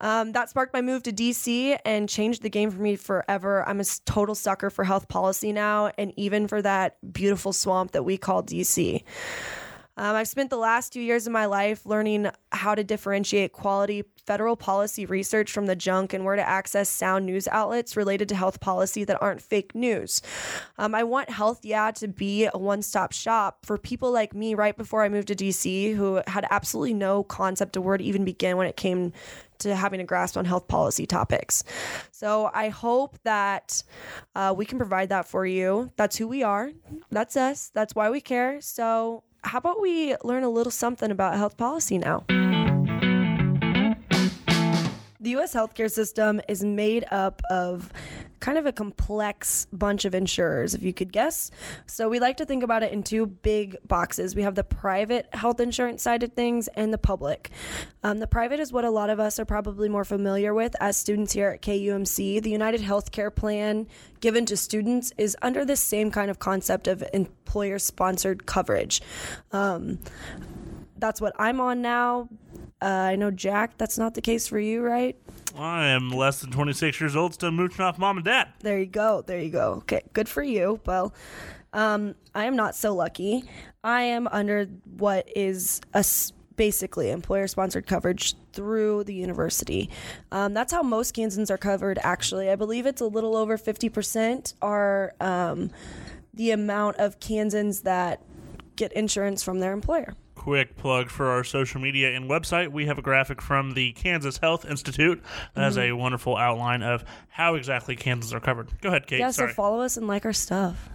Um, 0.00 0.32
that 0.32 0.48
sparked 0.48 0.72
my 0.72 0.80
move 0.80 1.02
to 1.04 1.12
DC 1.12 1.78
and 1.84 2.08
changed 2.08 2.42
the 2.42 2.50
game 2.50 2.70
for 2.70 2.80
me 2.80 2.94
forever. 2.96 3.68
I'm 3.68 3.80
a 3.80 3.84
total 4.04 4.34
sucker 4.34 4.70
for 4.70 4.84
health 4.84 5.08
policy 5.08 5.52
now, 5.52 5.90
and 5.98 6.12
even 6.16 6.46
for 6.46 6.62
that 6.62 6.98
beautiful 7.12 7.52
swamp 7.52 7.92
that 7.92 8.04
we 8.04 8.16
call 8.16 8.42
DC. 8.42 9.02
Um, 9.98 10.14
I've 10.14 10.28
spent 10.28 10.48
the 10.48 10.56
last 10.56 10.92
two 10.92 11.00
years 11.00 11.26
of 11.26 11.32
my 11.32 11.46
life 11.46 11.84
learning 11.84 12.30
how 12.52 12.76
to 12.76 12.84
differentiate 12.84 13.52
quality 13.52 14.04
federal 14.24 14.56
policy 14.56 15.06
research 15.06 15.50
from 15.50 15.66
the 15.66 15.74
junk 15.74 16.12
and 16.12 16.24
where 16.24 16.36
to 16.36 16.48
access 16.48 16.88
sound 16.88 17.26
news 17.26 17.48
outlets 17.48 17.96
related 17.96 18.28
to 18.28 18.36
health 18.36 18.60
policy 18.60 19.02
that 19.02 19.20
aren't 19.20 19.42
fake 19.42 19.74
news. 19.74 20.22
Um, 20.76 20.94
I 20.94 21.02
want 21.02 21.30
Health 21.30 21.64
Yeah 21.64 21.90
to 21.92 22.06
be 22.06 22.46
a 22.46 22.56
one 22.56 22.82
stop 22.82 23.12
shop 23.12 23.66
for 23.66 23.76
people 23.76 24.12
like 24.12 24.34
me 24.34 24.54
right 24.54 24.76
before 24.76 25.02
I 25.02 25.08
moved 25.08 25.28
to 25.28 25.34
DC 25.34 25.96
who 25.96 26.22
had 26.28 26.46
absolutely 26.50 26.94
no 26.94 27.24
concept 27.24 27.76
of 27.76 27.84
where 27.84 27.96
to 27.96 28.04
even 28.04 28.24
begin 28.24 28.56
when 28.56 28.68
it 28.68 28.76
came 28.76 29.12
to 29.60 29.74
having 29.74 30.00
a 30.00 30.04
grasp 30.04 30.36
on 30.36 30.44
health 30.44 30.68
policy 30.68 31.06
topics. 31.06 31.64
So 32.12 32.50
I 32.54 32.68
hope 32.68 33.18
that 33.24 33.82
uh, 34.36 34.54
we 34.56 34.64
can 34.64 34.78
provide 34.78 35.08
that 35.08 35.26
for 35.26 35.44
you. 35.44 35.90
That's 35.96 36.16
who 36.16 36.28
we 36.28 36.44
are. 36.44 36.70
That's 37.10 37.36
us. 37.36 37.70
That's 37.74 37.94
why 37.94 38.10
we 38.10 38.20
care. 38.20 38.60
So 38.60 39.24
how 39.42 39.58
about 39.58 39.80
we 39.80 40.16
learn 40.24 40.42
a 40.42 40.50
little 40.50 40.70
something 40.70 41.10
about 41.10 41.36
health 41.36 41.56
policy 41.56 41.98
now? 41.98 42.24
The 45.28 45.36
US 45.36 45.52
healthcare 45.52 45.90
system 45.90 46.40
is 46.48 46.64
made 46.64 47.04
up 47.10 47.42
of 47.50 47.92
kind 48.40 48.56
of 48.56 48.64
a 48.64 48.72
complex 48.72 49.66
bunch 49.74 50.06
of 50.06 50.14
insurers, 50.14 50.72
if 50.72 50.82
you 50.82 50.94
could 50.94 51.12
guess. 51.12 51.50
So 51.84 52.08
we 52.08 52.18
like 52.18 52.38
to 52.38 52.46
think 52.46 52.62
about 52.62 52.82
it 52.82 52.94
in 52.94 53.02
two 53.02 53.26
big 53.26 53.76
boxes. 53.86 54.34
We 54.34 54.40
have 54.40 54.54
the 54.54 54.64
private 54.64 55.28
health 55.34 55.60
insurance 55.60 56.02
side 56.02 56.22
of 56.22 56.32
things 56.32 56.68
and 56.68 56.94
the 56.94 56.96
public. 56.96 57.50
Um, 58.02 58.20
the 58.20 58.26
private 58.26 58.58
is 58.58 58.72
what 58.72 58.86
a 58.86 58.90
lot 58.90 59.10
of 59.10 59.20
us 59.20 59.38
are 59.38 59.44
probably 59.44 59.90
more 59.90 60.06
familiar 60.06 60.54
with 60.54 60.74
as 60.80 60.96
students 60.96 61.34
here 61.34 61.50
at 61.50 61.60
KUMC. 61.60 62.42
The 62.42 62.48
United 62.48 62.80
Healthcare 62.80 63.34
Plan 63.34 63.86
given 64.20 64.46
to 64.46 64.56
students 64.56 65.12
is 65.18 65.36
under 65.42 65.62
the 65.62 65.76
same 65.76 66.10
kind 66.10 66.30
of 66.30 66.38
concept 66.38 66.88
of 66.88 67.04
employer 67.12 67.78
sponsored 67.78 68.46
coverage. 68.46 69.02
Um, 69.52 69.98
that's 70.96 71.20
what 71.20 71.34
I'm 71.38 71.60
on 71.60 71.82
now. 71.82 72.30
Uh, 72.80 72.86
I 72.86 73.16
know, 73.16 73.30
Jack, 73.30 73.76
that's 73.76 73.98
not 73.98 74.14
the 74.14 74.20
case 74.20 74.46
for 74.46 74.58
you, 74.58 74.82
right? 74.82 75.16
I 75.58 75.86
am 75.86 76.10
less 76.10 76.40
than 76.40 76.50
26 76.52 77.00
years 77.00 77.16
old, 77.16 77.34
still 77.34 77.50
mooching 77.50 77.80
off 77.84 77.98
mom 77.98 78.18
and 78.18 78.24
dad. 78.24 78.48
There 78.60 78.78
you 78.78 78.86
go. 78.86 79.22
There 79.22 79.40
you 79.40 79.50
go. 79.50 79.72
Okay, 79.78 80.02
good 80.12 80.28
for 80.28 80.42
you. 80.42 80.80
Well, 80.86 81.12
um, 81.72 82.14
I 82.34 82.44
am 82.44 82.54
not 82.54 82.74
so 82.76 82.94
lucky. 82.94 83.44
I 83.82 84.02
am 84.02 84.28
under 84.28 84.66
what 84.96 85.28
is 85.34 85.80
a 85.94 85.98
s- 85.98 86.32
basically 86.56 87.10
employer 87.10 87.46
sponsored 87.48 87.86
coverage 87.86 88.34
through 88.52 89.04
the 89.04 89.14
university. 89.14 89.90
Um, 90.30 90.54
that's 90.54 90.72
how 90.72 90.82
most 90.82 91.14
Kansans 91.14 91.50
are 91.50 91.58
covered, 91.58 91.98
actually. 92.02 92.48
I 92.50 92.56
believe 92.56 92.86
it's 92.86 93.00
a 93.00 93.06
little 93.06 93.36
over 93.36 93.58
50% 93.58 94.54
are 94.62 95.14
um, 95.20 95.70
the 96.34 96.52
amount 96.52 96.96
of 96.98 97.18
Kansans 97.20 97.82
that 97.82 98.22
get 98.76 98.92
insurance 98.92 99.42
from 99.42 99.58
their 99.60 99.72
employer. 99.72 100.14
Quick 100.38 100.76
plug 100.76 101.10
for 101.10 101.26
our 101.26 101.42
social 101.44 101.80
media 101.80 102.14
and 102.16 102.30
website. 102.30 102.70
We 102.72 102.86
have 102.86 102.96
a 102.96 103.02
graphic 103.02 103.42
from 103.42 103.72
the 103.72 103.92
Kansas 103.92 104.38
Health 104.38 104.64
Institute 104.64 105.22
that 105.54 105.60
has 105.62 105.76
Mm-hmm. 105.76 105.90
a 105.92 105.96
wonderful 105.96 106.36
outline 106.36 106.82
of 106.82 107.04
how 107.28 107.54
exactly 107.56 107.96
Kansas 107.96 108.32
are 108.32 108.40
covered. 108.40 108.68
Go 108.80 108.88
ahead, 108.88 109.06
Kate. 109.06 109.18
Yeah, 109.18 109.30
Sorry. 109.30 109.50
so 109.50 109.54
follow 109.54 109.80
us 109.80 109.96
and 109.96 110.06
like 110.06 110.24
our 110.24 110.32
stuff. 110.32 110.88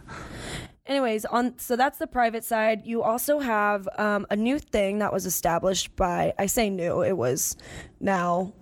Anyways, 0.86 1.26
on 1.26 1.58
so 1.60 1.76
that's 1.76 1.98
the 1.98 2.08
private 2.08 2.44
side. 2.44 2.82
You 2.86 3.04
also 3.04 3.40
have 3.40 3.88
um, 3.98 4.26
a 4.32 4.36
new 4.36 4.60
thing 4.60 5.00
that 5.00 5.14
was 5.14 5.26
established 5.26 5.96
by 5.96 6.34
I 6.40 6.46
say 6.48 6.70
new. 6.70 7.02
It 7.04 7.16
was 7.18 7.56
now 8.00 8.54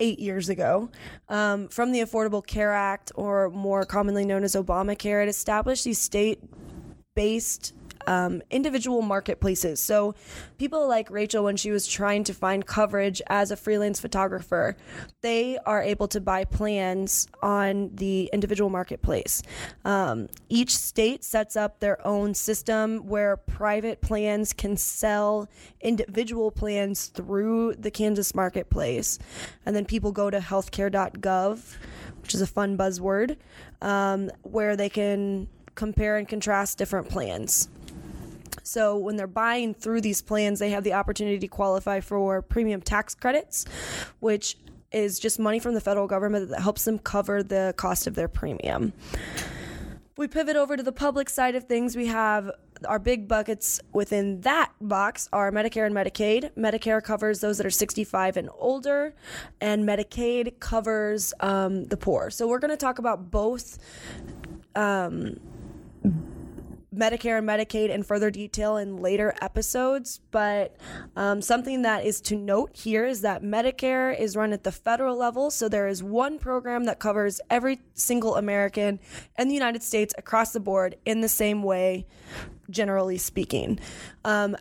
eight 0.00 0.18
years 0.18 0.48
ago 0.48 0.90
um, 1.28 1.68
from 1.68 1.92
the 1.92 2.00
Affordable 2.00 2.44
Care 2.44 2.72
Act, 2.72 3.12
or 3.14 3.50
more 3.50 3.84
commonly 3.84 4.24
known 4.24 4.44
as 4.44 4.54
Obamacare. 4.56 5.22
It 5.22 5.28
established 5.28 5.84
these 5.84 5.98
state-based 6.00 7.74
um, 8.10 8.42
individual 8.50 9.02
marketplaces. 9.02 9.80
So, 9.80 10.16
people 10.58 10.88
like 10.88 11.08
Rachel, 11.10 11.44
when 11.44 11.56
she 11.56 11.70
was 11.70 11.86
trying 11.86 12.24
to 12.24 12.34
find 12.34 12.66
coverage 12.66 13.22
as 13.28 13.52
a 13.52 13.56
freelance 13.56 14.00
photographer, 14.00 14.76
they 15.20 15.58
are 15.64 15.80
able 15.80 16.08
to 16.08 16.20
buy 16.20 16.44
plans 16.44 17.28
on 17.40 17.90
the 17.94 18.28
individual 18.32 18.68
marketplace. 18.68 19.42
Um, 19.84 20.28
each 20.48 20.76
state 20.76 21.22
sets 21.22 21.54
up 21.54 21.78
their 21.78 22.04
own 22.04 22.34
system 22.34 23.06
where 23.06 23.36
private 23.36 24.00
plans 24.00 24.52
can 24.52 24.76
sell 24.76 25.48
individual 25.80 26.50
plans 26.50 27.06
through 27.06 27.74
the 27.76 27.92
Kansas 27.92 28.34
marketplace. 28.34 29.20
And 29.64 29.76
then 29.76 29.84
people 29.84 30.10
go 30.10 30.30
to 30.30 30.40
healthcare.gov, 30.40 31.76
which 32.22 32.34
is 32.34 32.40
a 32.40 32.46
fun 32.48 32.76
buzzword, 32.76 33.36
um, 33.80 34.32
where 34.42 34.74
they 34.74 34.88
can 34.88 35.46
compare 35.76 36.16
and 36.16 36.28
contrast 36.28 36.76
different 36.76 37.08
plans. 37.08 37.68
So 38.70 38.96
when 38.96 39.16
they're 39.16 39.26
buying 39.26 39.74
through 39.74 40.00
these 40.02 40.22
plans, 40.22 40.60
they 40.60 40.70
have 40.70 40.84
the 40.84 40.92
opportunity 40.92 41.40
to 41.40 41.48
qualify 41.48 41.98
for 41.98 42.40
premium 42.40 42.80
tax 42.80 43.16
credits, 43.16 43.64
which 44.20 44.56
is 44.92 45.18
just 45.18 45.40
money 45.40 45.58
from 45.58 45.74
the 45.74 45.80
federal 45.80 46.06
government 46.06 46.50
that 46.50 46.60
helps 46.60 46.84
them 46.84 47.00
cover 47.00 47.42
the 47.42 47.74
cost 47.76 48.06
of 48.06 48.14
their 48.14 48.28
premium. 48.28 48.92
We 50.16 50.28
pivot 50.28 50.54
over 50.54 50.76
to 50.76 50.84
the 50.84 50.92
public 50.92 51.28
side 51.28 51.56
of 51.56 51.64
things, 51.64 51.96
we 51.96 52.06
have 52.06 52.52
our 52.86 53.00
big 53.00 53.26
buckets 53.26 53.80
within 53.92 54.40
that 54.42 54.72
box 54.80 55.28
are 55.32 55.50
Medicare 55.50 55.84
and 55.84 55.94
Medicaid. 55.94 56.52
Medicare 56.56 57.02
covers 57.02 57.40
those 57.40 57.58
that 57.58 57.66
are 57.66 57.70
65 57.70 58.36
and 58.36 58.48
older, 58.56 59.14
and 59.60 59.84
Medicaid 59.84 60.60
covers 60.60 61.34
um, 61.40 61.86
the 61.86 61.96
poor. 61.96 62.30
So 62.30 62.46
we're 62.46 62.60
going 62.60 62.70
to 62.70 62.76
talk 62.76 63.00
about 63.00 63.32
both 63.32 63.78
Medicare 66.94 67.38
and 67.38 67.48
Medicaid 67.48 67.88
in 67.88 68.02
further 68.02 68.30
detail 68.30 68.76
in 68.76 68.96
later 68.96 69.34
episodes, 69.40 70.20
but 70.30 70.76
um, 71.14 71.40
something 71.40 71.82
that 71.82 72.04
is 72.04 72.20
to 72.22 72.34
note 72.36 72.76
here 72.76 73.06
is 73.06 73.20
that 73.20 73.42
Medicare 73.42 74.18
is 74.18 74.36
run 74.36 74.52
at 74.52 74.64
the 74.64 74.72
federal 74.72 75.16
level, 75.16 75.50
so 75.50 75.68
there 75.68 75.86
is 75.86 76.02
one 76.02 76.38
program 76.38 76.84
that 76.84 76.98
covers 76.98 77.40
every 77.48 77.80
single 77.94 78.34
American 78.34 78.98
in 79.38 79.48
the 79.48 79.54
United 79.54 79.82
States 79.84 80.12
across 80.18 80.52
the 80.52 80.60
board 80.60 80.96
in 81.04 81.20
the 81.20 81.28
same 81.28 81.62
way, 81.62 82.06
generally 82.70 83.18
speaking. 83.18 83.78
Um, 84.24 84.56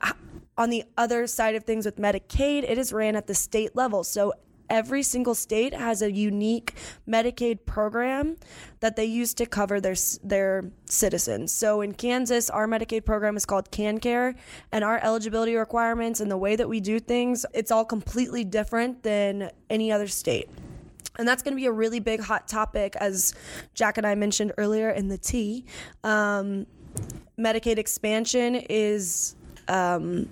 on 0.55 0.69
the 0.69 0.83
other 0.97 1.25
side 1.25 1.55
of 1.55 1.63
things 1.63 1.85
with 1.85 1.97
Medicaid, 1.97 2.63
it 2.63 2.77
is 2.77 2.93
ran 2.93 3.15
at 3.15 3.25
the 3.25 3.33
state 3.33 3.75
level, 3.75 4.03
so 4.03 4.33
every 4.69 5.03
single 5.03 5.35
state 5.35 5.73
has 5.73 6.01
a 6.01 6.11
unique 6.11 6.73
Medicaid 7.07 7.65
program 7.65 8.37
that 8.79 8.95
they 8.95 9.05
use 9.05 9.33
to 9.35 9.45
cover 9.45 9.81
their 9.81 9.95
their 10.23 10.71
citizens. 10.85 11.51
So 11.51 11.81
in 11.81 11.93
Kansas, 11.93 12.49
our 12.49 12.67
Medicaid 12.67 13.05
program 13.05 13.35
is 13.35 13.45
called 13.45 13.71
KanCare, 13.71 14.35
and 14.71 14.83
our 14.83 14.99
eligibility 15.03 15.55
requirements 15.55 16.19
and 16.19 16.29
the 16.29 16.37
way 16.37 16.55
that 16.55 16.69
we 16.69 16.79
do 16.79 16.99
things, 16.99 17.45
it's 17.53 17.71
all 17.71 17.85
completely 17.85 18.43
different 18.43 19.03
than 19.03 19.51
any 19.69 19.91
other 19.91 20.07
state. 20.07 20.49
And 21.17 21.27
that's 21.27 21.43
going 21.43 21.53
to 21.53 21.59
be 21.59 21.65
a 21.65 21.71
really 21.71 21.99
big 21.99 22.21
hot 22.21 22.47
topic, 22.47 22.95
as 22.95 23.33
Jack 23.73 23.97
and 23.97 24.07
I 24.07 24.15
mentioned 24.15 24.53
earlier 24.57 24.89
in 24.89 25.09
the 25.09 25.17
tea. 25.17 25.65
Um, 26.03 26.65
Medicaid 27.37 27.77
expansion 27.77 28.55
is 28.55 29.35
um, 29.67 30.29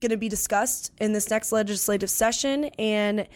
going 0.00 0.10
to 0.10 0.16
be 0.16 0.28
discussed 0.28 0.92
in 0.98 1.12
this 1.12 1.30
next 1.30 1.52
legislative 1.52 2.10
session, 2.10 2.64
and 2.78 3.26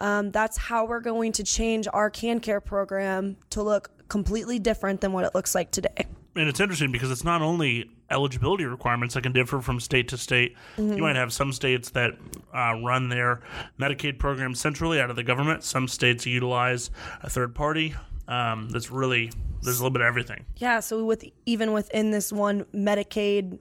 um, 0.00 0.30
that's 0.30 0.56
how 0.56 0.84
we're 0.84 1.00
going 1.00 1.32
to 1.32 1.44
change 1.44 1.88
our 1.92 2.10
KanCare 2.10 2.64
program 2.64 3.36
to 3.50 3.62
look 3.62 3.90
completely 4.08 4.58
different 4.58 5.00
than 5.00 5.12
what 5.12 5.24
it 5.24 5.34
looks 5.34 5.54
like 5.54 5.70
today. 5.70 6.06
And 6.36 6.48
it's 6.48 6.60
interesting 6.60 6.92
because 6.92 7.10
it's 7.10 7.24
not 7.24 7.42
only 7.42 7.90
eligibility 8.08 8.64
requirements 8.64 9.14
that 9.14 9.22
can 9.22 9.32
differ 9.32 9.60
from 9.60 9.80
state 9.80 10.08
to 10.08 10.18
state. 10.18 10.56
Mm-hmm. 10.76 10.94
You 10.94 11.02
might 11.02 11.16
have 11.16 11.32
some 11.32 11.52
states 11.52 11.90
that 11.90 12.12
uh, 12.54 12.80
run 12.82 13.08
their 13.08 13.40
Medicaid 13.78 14.18
program 14.18 14.54
centrally 14.54 15.00
out 15.00 15.10
of 15.10 15.16
the 15.16 15.22
government. 15.22 15.64
Some 15.64 15.88
states 15.88 16.26
utilize 16.26 16.90
a 17.22 17.30
third 17.30 17.54
party. 17.54 17.94
Um, 18.30 18.70
that's 18.70 18.90
really 18.90 19.30
there's 19.62 19.78
a 19.78 19.82
little 19.82 19.90
bit 19.90 20.00
of 20.00 20.06
everything. 20.06 20.46
Yeah, 20.56 20.80
so 20.80 21.04
with 21.04 21.24
even 21.44 21.72
within 21.72 22.12
this 22.12 22.32
one 22.32 22.64
Medicaid 22.74 23.58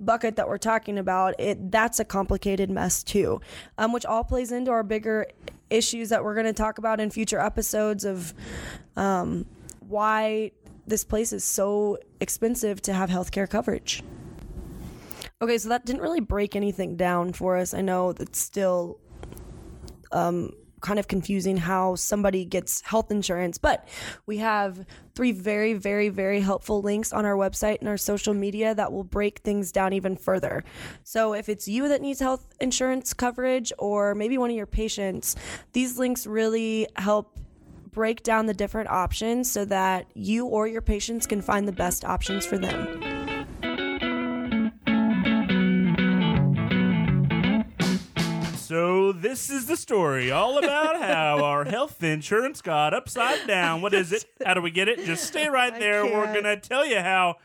bucket 0.00 0.36
that 0.36 0.48
we're 0.48 0.58
talking 0.58 0.96
about, 0.96 1.34
it 1.38 1.70
that's 1.70 2.00
a 2.00 2.04
complicated 2.04 2.70
mess 2.70 3.02
too, 3.02 3.40
um, 3.76 3.92
which 3.92 4.06
all 4.06 4.24
plays 4.24 4.52
into 4.52 4.70
our 4.70 4.82
bigger 4.82 5.26
issues 5.68 6.08
that 6.08 6.24
we're 6.24 6.34
going 6.34 6.46
to 6.46 6.52
talk 6.52 6.78
about 6.78 7.00
in 7.00 7.10
future 7.10 7.40
episodes 7.40 8.04
of 8.04 8.32
um, 8.96 9.44
why 9.80 10.52
this 10.86 11.04
place 11.04 11.32
is 11.32 11.44
so 11.44 11.98
expensive 12.20 12.80
to 12.82 12.92
have 12.92 13.10
healthcare 13.10 13.48
coverage. 13.48 14.02
Okay, 15.40 15.58
so 15.58 15.68
that 15.68 15.84
didn't 15.84 16.02
really 16.02 16.20
break 16.20 16.54
anything 16.54 16.96
down 16.96 17.32
for 17.32 17.56
us. 17.56 17.74
I 17.74 17.80
know 17.80 18.12
that's 18.12 18.38
still 18.38 19.00
um, 20.12 20.52
kind 20.82 20.98
of 20.98 21.08
confusing 21.08 21.56
how 21.56 21.94
somebody 21.94 22.44
gets 22.44 22.82
health 22.82 23.10
insurance, 23.10 23.56
but 23.56 23.88
we 24.26 24.38
have 24.38 24.84
three 25.14 25.32
very, 25.32 25.74
very, 25.74 26.08
very 26.08 26.40
helpful 26.40 26.82
links 26.82 27.12
on 27.12 27.24
our 27.24 27.36
website 27.36 27.78
and 27.80 27.88
our 27.88 27.96
social 27.96 28.34
media 28.34 28.74
that 28.74 28.92
will 28.92 29.04
break 29.04 29.38
things 29.38 29.72
down 29.72 29.92
even 29.92 30.16
further. 30.16 30.64
So 31.04 31.32
if 31.34 31.48
it's 31.48 31.66
you 31.66 31.88
that 31.88 32.02
needs 32.02 32.20
health 32.20 32.46
insurance 32.60 33.14
coverage 33.14 33.72
or 33.78 34.14
maybe 34.14 34.36
one 34.38 34.50
of 34.50 34.56
your 34.56 34.66
patients, 34.66 35.36
these 35.72 35.98
links 35.98 36.26
really 36.26 36.88
help 36.96 37.38
break 37.92 38.22
down 38.22 38.46
the 38.46 38.54
different 38.54 38.88
options 38.88 39.50
so 39.50 39.64
that 39.66 40.06
you 40.14 40.46
or 40.46 40.66
your 40.66 40.82
patients 40.82 41.26
can 41.26 41.42
find 41.42 41.68
the 41.68 41.72
best 41.72 42.04
options 42.04 42.44
for 42.44 42.58
them. 42.58 43.31
This 49.22 49.48
is 49.48 49.66
the 49.66 49.76
story 49.76 50.32
all 50.32 50.58
about 50.58 51.00
how 51.00 51.44
our 51.44 51.64
health 51.76 52.02
insurance 52.02 52.60
got 52.60 52.92
upside 52.92 53.46
down. 53.46 53.80
What 53.80 53.94
is 53.94 54.12
it? 54.12 54.24
How 54.44 54.54
do 54.54 54.60
we 54.60 54.72
get 54.72 54.88
it? 54.88 55.04
Just 55.04 55.24
stay 55.24 55.48
right 55.48 55.78
there. 55.78 56.04
We're 56.04 56.34
gonna 56.34 56.58
tell 56.58 56.84
you 56.84 56.98
how 56.98 57.36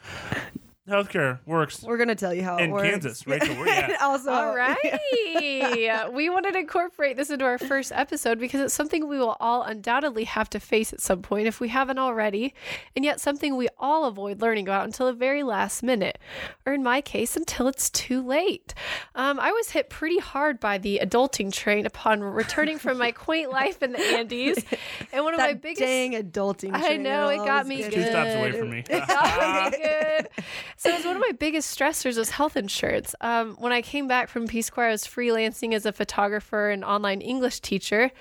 healthcare 0.87 1.39
works. 1.45 1.83
We're 1.83 1.97
gonna 1.97 2.15
tell 2.15 2.33
you 2.33 2.43
how 2.43 2.57
in 2.57 2.69
it 2.69 2.73
works. 2.73 2.89
Kansas, 2.89 3.27
Rachel. 3.27 3.55
Where 3.55 3.65
you 3.67 3.71
at? 3.93 4.01
also, 4.01 4.31
All 4.31 4.55
right. 4.55 4.77
we 6.13 6.29
wanted 6.29 6.53
to 6.53 6.59
incorporate 6.59 7.17
this 7.17 7.29
into 7.29 7.45
our 7.45 7.57
first 7.57 7.91
episode 7.91 8.39
because 8.39 8.61
it's 8.61 8.73
something 8.73 9.07
we 9.07 9.17
will 9.19 9.37
all 9.39 9.63
undoubtedly 9.63 10.23
have 10.25 10.49
to 10.51 10.59
face 10.59 10.93
at 10.93 11.01
some 11.01 11.21
point 11.21 11.47
if 11.47 11.59
we 11.59 11.69
haven't 11.69 11.99
already, 11.99 12.53
and 12.95 13.03
yet 13.03 13.19
something 13.19 13.55
we 13.55 13.67
all 13.77 14.05
avoid 14.05 14.41
learning 14.41 14.67
about 14.67 14.85
until 14.85 15.07
the 15.07 15.13
very 15.13 15.43
last 15.43 15.83
minute, 15.83 16.17
or 16.65 16.73
in 16.73 16.83
my 16.83 17.01
case, 17.01 17.35
until 17.35 17.67
it's 17.67 17.89
too 17.89 18.25
late. 18.25 18.73
Um, 19.15 19.39
I 19.39 19.51
was 19.51 19.71
hit 19.71 19.89
pretty 19.89 20.19
hard 20.19 20.59
by 20.59 20.77
the 20.77 20.99
adulting 21.03 21.51
train 21.51 21.85
upon 21.85 22.21
returning 22.21 22.77
from 22.77 22.97
my 22.97 23.11
quaint 23.11 23.51
life 23.51 23.83
in 23.83 23.91
the 23.91 23.99
Andes, 23.99 24.63
and 25.11 25.23
one 25.23 25.33
of 25.33 25.39
that 25.39 25.47
my 25.47 25.53
biggest 25.53 25.81
dang 25.81 26.13
adulting. 26.13 26.71
I 26.73 26.97
know, 26.97 27.29
it 27.29 27.37
got 27.37 27.67
me 27.67 27.77
get 27.77 27.93
Two 27.93 28.03
stops 28.03 28.33
away 28.35 28.51
from 28.53 28.69
me. 28.69 28.83
It 28.89 29.07
got 29.07 29.71
me 29.71 29.77
good. 29.77 30.29
So 30.77 30.89
it 30.89 30.95
was 30.95 31.05
one 31.05 31.15
of 31.15 31.21
my 31.21 31.31
biggest 31.31 31.75
stressors 31.77 32.17
was 32.17 32.29
health 32.29 32.55
insurance. 32.55 33.15
Um, 33.19 33.55
when 33.59 33.71
I 33.71 33.81
came 33.81 34.07
back 34.07 34.29
from 34.29 34.47
Peace 34.47 34.69
Corps, 34.69 34.85
I 34.85 34.91
was 34.91 35.05
freelancing 35.05 35.73
as 35.73 35.87
a 35.87 35.91
photographer 35.91 36.69
and 36.69 36.85
online 36.85 37.19
English 37.19 37.61
teacher. 37.61 38.11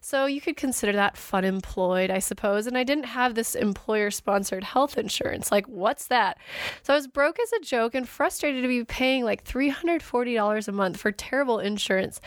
So 0.00 0.26
you 0.26 0.40
could 0.40 0.56
consider 0.56 0.92
that 0.92 1.16
fun 1.16 1.44
employed, 1.44 2.10
I 2.10 2.20
suppose. 2.20 2.68
And 2.68 2.78
I 2.78 2.84
didn't 2.84 3.06
have 3.06 3.34
this 3.34 3.56
employer 3.56 4.12
sponsored 4.12 4.62
health 4.62 4.96
insurance. 4.96 5.50
Like, 5.50 5.66
what's 5.66 6.06
that? 6.06 6.38
So 6.84 6.92
I 6.92 6.96
was 6.96 7.08
broke 7.08 7.40
as 7.40 7.52
a 7.52 7.60
joke 7.60 7.96
and 7.96 8.08
frustrated 8.08 8.62
to 8.62 8.68
be 8.68 8.84
paying 8.84 9.24
like 9.24 9.42
$340 9.44 10.68
a 10.68 10.72
month 10.72 10.98
for 10.98 11.10
terrible 11.10 11.58
insurance. 11.58 12.20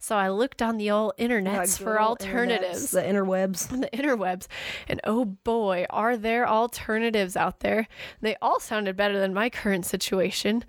So 0.00 0.16
I 0.16 0.28
looked 0.28 0.60
on 0.60 0.76
the 0.76 0.90
old 0.90 1.12
internets 1.20 1.78
for 1.80 2.00
alternatives 2.00 2.90
internets, 2.90 2.90
the 2.90 3.02
interwebs. 3.02 3.68
the 3.80 3.96
interwebs. 3.96 4.48
And 4.88 5.00
oh 5.04 5.24
boy, 5.24 5.86
are 5.88 6.16
there 6.16 6.48
alternatives 6.48 7.36
out 7.36 7.60
there. 7.60 7.86
They 8.20 8.34
all 8.42 8.58
sounded 8.58 8.96
better 8.96 9.19
than 9.20 9.32
my 9.34 9.50
current 9.50 9.86
situation. 9.86 10.64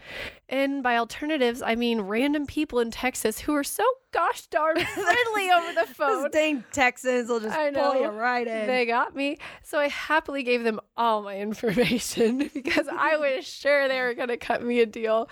And 0.50 0.84
by 0.84 0.98
alternatives, 0.98 1.62
I 1.62 1.76
mean 1.76 2.02
random 2.02 2.46
people 2.46 2.80
in 2.80 2.92
Texas 2.92 3.40
who 3.40 3.56
are 3.56 3.64
so 3.64 3.84
gosh 4.14 4.48
darn 4.48 4.76
friendly 4.76 5.50
over 5.52 5.74
the 5.74 5.86
Those 5.88 5.96
phone. 5.96 6.32
dang 6.32 6.64
Texans 6.74 7.30
will 7.30 7.40
just 7.40 7.58
I 7.58 7.72
pull 7.72 7.96
you 7.96 8.02
know. 8.02 8.12
right 8.12 8.46
in. 8.46 8.68
They 8.68 8.86
got 8.86 9.16
me. 9.16 9.38
So 9.64 9.80
I 9.80 9.88
happily 9.88 10.44
gave 10.44 10.64
them 10.66 10.80
all 10.98 11.22
my 11.22 11.38
information 11.40 12.50
because 12.54 12.88
I 12.92 13.16
was 13.18 13.46
sure 13.48 13.88
they 13.88 14.02
were 14.02 14.14
going 14.14 14.28
to 14.28 14.38
cut 14.38 14.62
me 14.64 14.82
a 14.82 14.86
deal. 14.86 15.30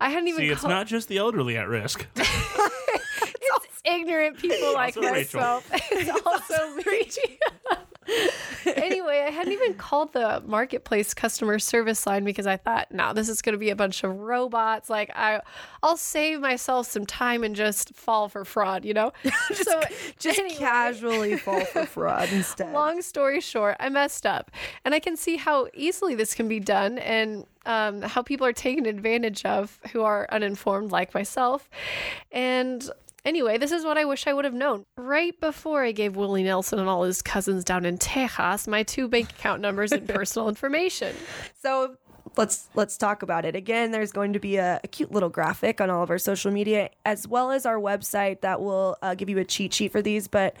I 0.00 0.10
hadn't 0.10 0.28
even 0.28 0.38
See, 0.40 0.48
it's 0.48 0.60
called- 0.60 0.70
not 0.70 0.86
just 0.86 1.08
the 1.08 1.18
elderly 1.18 1.56
at 1.56 1.68
risk. 1.68 2.06
it's 2.16 3.82
ignorant 3.84 4.38
people 4.38 4.72
like 4.74 4.96
Also 4.96 5.12
Rachel. 5.12 5.40
myself. 5.40 5.70
It's 5.90 6.26
also 6.26 6.74
me. 6.76 7.10
anyway, 8.66 9.24
I 9.26 9.30
hadn't 9.30 9.52
even 9.52 9.74
called 9.74 10.12
the 10.12 10.42
marketplace 10.46 11.14
customer 11.14 11.58
service 11.58 12.06
line 12.06 12.24
because 12.24 12.46
I 12.46 12.56
thought, 12.56 12.90
no, 12.90 13.12
this 13.12 13.28
is 13.28 13.42
going 13.42 13.54
to 13.54 13.58
be 13.58 13.70
a 13.70 13.76
bunch 13.76 14.04
of 14.04 14.16
robots. 14.18 14.90
Like 14.90 15.10
I, 15.14 15.40
I'll 15.82 15.96
save 15.96 16.40
myself 16.40 16.86
some 16.86 17.06
time 17.06 17.44
and 17.44 17.54
just 17.54 17.94
fall 17.94 18.28
for 18.28 18.44
fraud. 18.44 18.84
You 18.84 18.94
know, 18.94 19.12
so 19.52 19.82
just 20.18 20.38
anyway. 20.38 20.56
casually 20.58 21.36
fall 21.38 21.64
for 21.64 21.86
fraud 21.86 22.28
instead. 22.32 22.72
Long 22.72 23.02
story 23.02 23.40
short, 23.40 23.76
I 23.80 23.88
messed 23.88 24.26
up. 24.26 24.50
And 24.84 24.94
I 24.94 25.00
can 25.00 25.16
see 25.16 25.36
how 25.36 25.68
easily 25.74 26.14
this 26.14 26.34
can 26.34 26.48
be 26.48 26.60
done 26.60 26.98
and 26.98 27.46
um, 27.66 28.02
how 28.02 28.22
people 28.22 28.46
are 28.46 28.52
taken 28.52 28.86
advantage 28.86 29.44
of 29.44 29.78
who 29.92 30.02
are 30.02 30.26
uninformed, 30.30 30.90
like 30.90 31.14
myself. 31.14 31.68
And 32.30 32.88
anyway, 33.24 33.58
this 33.58 33.72
is 33.72 33.84
what 33.84 33.98
I 33.98 34.04
wish 34.04 34.26
I 34.26 34.32
would 34.32 34.44
have 34.44 34.54
known. 34.54 34.84
Right 34.96 35.38
before 35.40 35.84
I 35.84 35.92
gave 35.92 36.16
Willie 36.16 36.42
Nelson 36.42 36.78
and 36.78 36.88
all 36.88 37.02
his 37.04 37.22
cousins 37.22 37.64
down 37.64 37.84
in 37.84 37.98
Texas 37.98 38.66
my 38.66 38.82
two 38.82 39.08
bank 39.08 39.30
account 39.30 39.60
numbers 39.60 39.92
and 39.92 40.08
personal 40.08 40.48
information. 40.48 41.14
So 41.60 41.96
let's 42.36 42.68
let's 42.74 42.96
talk 42.96 43.22
about 43.22 43.44
it 43.44 43.54
again 43.54 43.90
there's 43.90 44.12
going 44.12 44.32
to 44.32 44.38
be 44.38 44.56
a, 44.56 44.80
a 44.82 44.88
cute 44.88 45.12
little 45.12 45.28
graphic 45.28 45.80
on 45.80 45.90
all 45.90 46.02
of 46.02 46.08
our 46.08 46.18
social 46.18 46.50
media 46.50 46.88
as 47.04 47.28
well 47.28 47.50
as 47.50 47.66
our 47.66 47.76
website 47.76 48.40
that 48.40 48.60
will 48.60 48.96
uh, 49.02 49.14
give 49.14 49.28
you 49.28 49.38
a 49.38 49.44
cheat 49.44 49.74
sheet 49.74 49.92
for 49.92 50.00
these 50.00 50.28
but 50.28 50.56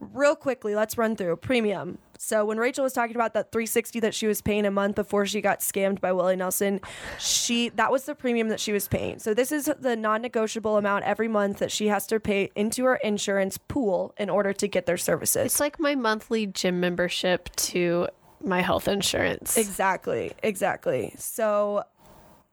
real 0.00 0.36
quickly 0.36 0.74
let's 0.74 0.96
run 0.96 1.16
through 1.16 1.34
premium 1.36 1.98
so 2.18 2.44
when 2.44 2.58
rachel 2.58 2.84
was 2.84 2.92
talking 2.92 3.16
about 3.16 3.34
that 3.34 3.50
360 3.52 4.00
that 4.00 4.14
she 4.14 4.26
was 4.26 4.42
paying 4.42 4.66
a 4.66 4.70
month 4.70 4.96
before 4.96 5.24
she 5.24 5.40
got 5.40 5.60
scammed 5.60 6.00
by 6.00 6.12
willie 6.12 6.36
nelson 6.36 6.80
she 7.18 7.70
that 7.70 7.90
was 7.90 8.04
the 8.04 8.14
premium 8.14 8.48
that 8.48 8.60
she 8.60 8.72
was 8.72 8.86
paying 8.88 9.18
so 9.18 9.32
this 9.32 9.50
is 9.50 9.70
the 9.80 9.96
non-negotiable 9.96 10.76
amount 10.76 11.04
every 11.04 11.28
month 11.28 11.58
that 11.58 11.72
she 11.72 11.88
has 11.88 12.06
to 12.06 12.20
pay 12.20 12.50
into 12.54 12.84
her 12.84 12.96
insurance 12.96 13.56
pool 13.56 14.14
in 14.18 14.28
order 14.28 14.52
to 14.52 14.68
get 14.68 14.84
their 14.86 14.96
services 14.96 15.46
It's 15.46 15.60
like 15.60 15.80
my 15.80 15.94
monthly 15.94 16.46
gym 16.46 16.80
membership 16.80 17.48
to 17.56 18.08
my 18.42 18.60
health 18.60 18.88
insurance. 18.88 19.56
Exactly, 19.56 20.32
exactly. 20.42 21.14
So 21.16 21.84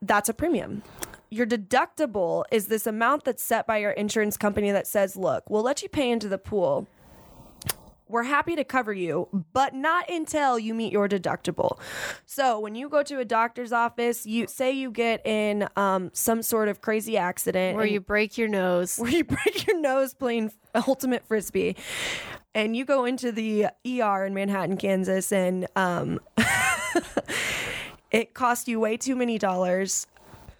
that's 0.02 0.28
a 0.28 0.34
premium. 0.34 0.82
Your 1.30 1.46
deductible 1.46 2.44
is 2.50 2.68
this 2.68 2.86
amount 2.86 3.24
that's 3.24 3.42
set 3.42 3.66
by 3.66 3.78
your 3.78 3.90
insurance 3.90 4.36
company 4.36 4.70
that 4.70 4.86
says, 4.86 5.16
look, 5.16 5.48
we'll 5.50 5.62
let 5.62 5.82
you 5.82 5.88
pay 5.88 6.10
into 6.10 6.28
the 6.28 6.38
pool 6.38 6.86
we're 8.08 8.22
happy 8.22 8.54
to 8.56 8.64
cover 8.64 8.92
you, 8.92 9.28
but 9.52 9.74
not 9.74 10.08
until 10.10 10.58
you 10.58 10.74
meet 10.74 10.92
your 10.92 11.08
deductible. 11.08 11.78
So 12.24 12.60
when 12.60 12.74
you 12.74 12.88
go 12.88 13.02
to 13.02 13.18
a 13.18 13.24
doctor's 13.24 13.72
office, 13.72 14.24
you 14.26 14.46
say 14.46 14.70
you 14.72 14.90
get 14.90 15.26
in 15.26 15.68
um, 15.76 16.10
some 16.12 16.42
sort 16.42 16.68
of 16.68 16.80
crazy 16.80 17.16
accident 17.16 17.76
Where 17.76 17.84
and- 17.84 17.92
you 17.92 18.00
break 18.00 18.38
your 18.38 18.48
nose. 18.48 18.96
where 18.98 19.10
you 19.10 19.24
break 19.24 19.66
your 19.66 19.80
nose 19.80 20.14
playing 20.14 20.52
ultimate 20.86 21.26
frisbee 21.26 21.74
and 22.54 22.76
you 22.76 22.84
go 22.84 23.04
into 23.04 23.32
the 23.32 23.66
ER 23.86 24.24
in 24.24 24.34
Manhattan, 24.34 24.76
Kansas 24.76 25.32
and 25.32 25.66
um 25.74 26.20
it 28.10 28.34
costs 28.34 28.68
you 28.68 28.80
way 28.80 28.96
too 28.96 29.16
many 29.16 29.38
dollars. 29.38 30.06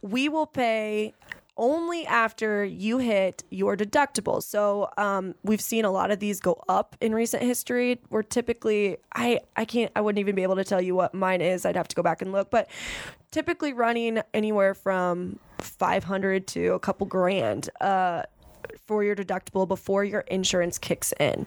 We 0.02 0.28
will 0.28 0.46
pay 0.46 1.14
only 1.56 2.06
after 2.06 2.64
you 2.64 2.98
hit 2.98 3.42
your 3.50 3.76
deductible. 3.76 4.42
So 4.42 4.90
um, 4.96 5.34
we've 5.42 5.60
seen 5.60 5.84
a 5.84 5.90
lot 5.90 6.10
of 6.10 6.18
these 6.20 6.40
go 6.40 6.62
up 6.68 6.96
in 7.00 7.14
recent 7.14 7.42
history. 7.42 8.00
We're 8.10 8.22
typically 8.22 8.98
I 9.14 9.40
I 9.56 9.64
can't 9.64 9.90
I 9.96 10.00
wouldn't 10.00 10.20
even 10.20 10.34
be 10.34 10.42
able 10.42 10.56
to 10.56 10.64
tell 10.64 10.80
you 10.80 10.94
what 10.94 11.14
mine 11.14 11.40
is. 11.40 11.64
I'd 11.64 11.76
have 11.76 11.88
to 11.88 11.96
go 11.96 12.02
back 12.02 12.22
and 12.22 12.32
look, 12.32 12.50
but 12.50 12.68
typically 13.30 13.72
running 13.72 14.20
anywhere 14.34 14.74
from 14.74 15.38
500 15.58 16.46
to 16.48 16.74
a 16.74 16.78
couple 16.78 17.06
grand 17.06 17.70
uh, 17.80 18.22
for 18.86 19.02
your 19.04 19.16
deductible 19.16 19.66
before 19.66 20.04
your 20.04 20.20
insurance 20.22 20.78
kicks 20.78 21.12
in. 21.18 21.46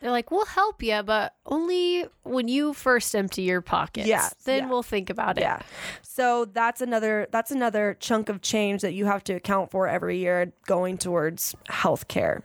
They're 0.00 0.10
like, 0.10 0.30
we'll 0.30 0.46
help 0.46 0.82
you, 0.82 1.02
but 1.02 1.34
only 1.46 2.06
when 2.22 2.48
you 2.48 2.72
first 2.72 3.14
empty 3.14 3.42
your 3.42 3.60
pockets. 3.60 4.06
Yes, 4.06 4.34
Then 4.44 4.64
yeah. 4.64 4.68
we'll 4.68 4.82
think 4.82 5.10
about 5.10 5.38
it. 5.38 5.42
Yeah. 5.42 5.60
So 6.02 6.44
that's 6.46 6.80
another 6.80 7.28
that's 7.30 7.50
another 7.50 7.96
chunk 8.00 8.28
of 8.28 8.42
change 8.42 8.82
that 8.82 8.92
you 8.92 9.06
have 9.06 9.24
to 9.24 9.34
account 9.34 9.70
for 9.70 9.86
every 9.88 10.18
year 10.18 10.52
going 10.66 10.98
towards 10.98 11.54
healthcare. 11.68 12.42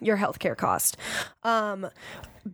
Your 0.00 0.16
healthcare 0.16 0.56
cost. 0.56 0.96
Um 1.42 1.88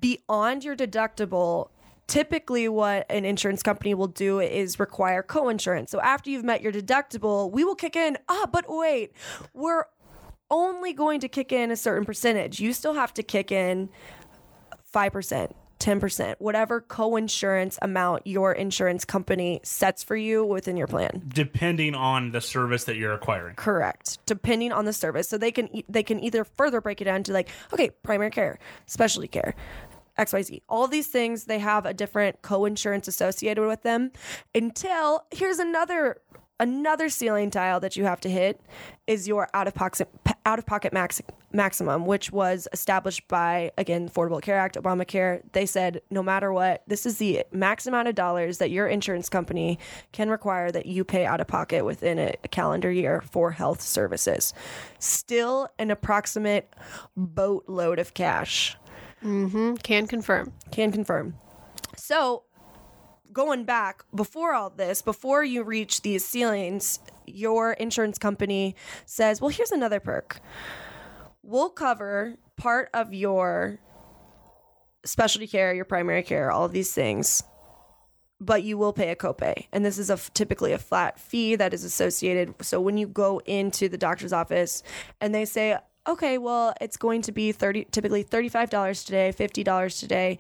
beyond 0.01 0.65
your 0.65 0.75
deductible, 0.77 1.69
typically 2.07 2.69
what 2.69 3.07
an 3.11 3.25
insurance 3.25 3.63
company 3.63 3.95
will 3.95 4.09
do 4.09 4.41
is 4.41 4.79
require 4.81 5.23
co-insurance. 5.23 5.91
So 5.91 6.01
after 6.01 6.31
you've 6.31 6.45
met 6.45 6.61
your 6.63 6.73
deductible, 6.73 7.51
we 7.51 7.65
will 7.65 7.75
kick 7.77 7.97
in, 7.97 8.19
ah, 8.29 8.47
but 8.51 8.65
wait, 8.69 9.13
we're 9.55 9.85
only 10.55 10.93
going 10.93 11.19
to 11.21 11.29
kick 11.29 11.51
in 11.51 11.71
a 11.73 11.77
certain 11.77 12.05
percentage. 12.05 12.61
You 12.61 12.73
still 12.73 12.95
have 12.95 13.13
to 13.15 13.23
kick 13.25 13.51
in 13.51 13.89
5%, 14.95 15.53
10%, 15.81 16.35
whatever 16.39 16.81
co-insurance 16.81 17.79
amount 17.83 18.27
your 18.27 18.53
insurance 18.53 19.05
company 19.05 19.61
sets 19.65 20.05
for 20.05 20.15
you 20.17 20.45
within 20.45 20.77
your 20.77 20.87
plan. 20.87 21.23
depending 21.27 21.95
on 21.97 22.31
the 22.31 22.41
service 22.41 22.85
that 22.85 22.97
you're 22.97 23.13
acquiring. 23.13 23.57
Correct. 23.57 24.19
Depending 24.27 24.71
on 24.73 24.85
the 24.85 24.93
service. 24.93 25.29
So 25.29 25.37
they 25.37 25.51
can 25.51 25.69
they 25.89 26.05
can 26.05 26.23
either 26.23 26.45
further 26.45 26.81
break 26.81 27.01
it 27.01 27.05
down 27.05 27.25
to 27.25 27.33
like, 27.33 27.49
okay, 27.73 27.91
primary 28.03 28.31
care, 28.31 28.59
specialty 28.87 29.29
care, 29.29 29.55
XYZ. 30.17 30.63
All 30.69 30.87
these 30.87 31.09
things 31.09 31.45
they 31.45 31.59
have 31.59 31.85
a 31.87 31.93
different 31.93 32.41
co-insurance 32.43 33.09
associated 33.09 33.67
with 33.67 33.83
them 33.83 34.13
until 34.55 35.25
here's 35.33 35.59
another 35.59 36.19
another 36.61 37.09
ceiling 37.09 37.51
tile 37.51 37.81
that 37.81 37.97
you 37.97 38.05
have 38.05 38.21
to 38.21 38.31
hit 38.31 38.61
is 39.09 39.27
your 39.27 39.49
out 39.55 39.67
of 39.67 39.75
pocket 39.75 40.09
out 40.47 40.59
of 40.59 40.67
pocket 40.67 40.93
max 40.93 41.23
maximum 41.53 42.05
which 42.07 42.31
was 42.33 42.69
established 42.73 43.27
by 43.29 43.71
again 43.79 44.09
Affordable 44.09 44.43
Care 44.43 44.59
Act 44.59 44.77
Obamacare 44.77 45.41
they 45.53 45.67
said 45.67 46.03
no 46.11 46.23
matter 46.23 46.53
what 46.53 46.83
this 46.87 47.07
is 47.07 47.19
the 47.19 47.45
max 47.53 47.87
amount 47.87 48.09
of 48.09 48.15
dollars 48.15 48.59
that 48.59 48.71
your 48.71 48.87
insurance 48.87 49.29
company 49.29 49.79
can 50.13 50.29
require 50.29 50.71
that 50.73 50.87
you 50.87 51.05
pay 51.05 51.25
out 51.25 51.41
of 51.41 51.47
pocket 51.47 51.85
within 51.85 52.19
a, 52.19 52.35
a 52.45 52.49
calendar 52.49 52.91
year 52.91 53.23
for 53.31 53.53
health 53.53 53.81
services 53.81 54.53
still 54.99 55.69
an 55.79 55.91
approximate 55.91 56.75
boatload 57.17 57.99
of 57.99 58.15
cash 58.15 58.77
Mm, 59.23 59.83
Can 59.83 60.07
confirm. 60.07 60.53
can 60.71 60.93
confirm. 60.93 61.35
So, 61.97 62.43
going 63.35 63.65
back 63.65 64.05
before 64.15 64.55
all 64.55 64.71
this, 64.71 65.03
before 65.03 65.45
you 65.45 65.63
reach 65.65 66.01
these 66.01 66.25
ceilings, 66.25 67.01
your 67.27 67.73
insurance 67.73 68.17
company 68.17 68.77
says, 69.05 69.41
"Well, 69.41 69.51
here's 69.51 69.73
another 69.73 70.01
perk. 70.01 70.41
We'll 71.43 71.69
cover 71.69 72.37
part 72.57 72.89
of 72.95 73.13
your 73.13 73.81
specialty 75.05 75.49
care, 75.49 75.75
your 75.75 75.85
primary 75.85 76.23
care, 76.23 76.51
all 76.51 76.65
of 76.65 76.73
these 76.73 76.93
things." 76.93 77.43
But 78.41 78.63
you 78.63 78.79
will 78.79 78.93
pay 78.93 79.11
a 79.11 79.17
copay, 79.17 79.67
and 79.73 79.85
this 79.85 79.99
is 79.99 80.11
a 80.11 80.17
typically 80.35 80.73
a 80.73 80.79
flat 80.79 81.19
fee 81.19 81.57
that 81.57 81.73
is 81.73 81.85
associated. 81.85 82.55
So 82.63 82.81
when 82.81 82.97
you 82.99 83.07
go 83.07 83.41
into 83.47 83.89
the 83.89 83.99
doctor's 83.99 84.33
office, 84.33 84.83
and 85.21 85.35
they 85.35 85.45
say, 85.45 85.79
"Okay, 86.07 86.37
well, 86.37 86.75
it's 86.81 86.97
going 86.97 87.23
to 87.23 87.33
be 87.33 87.53
thirty, 87.53 87.87
typically 87.91 88.23
thirty-five 88.23 88.71
dollars 88.71 89.03
today, 89.05 89.33
fifty 89.33 89.65
dollars 89.65 89.99
today," 89.99 90.39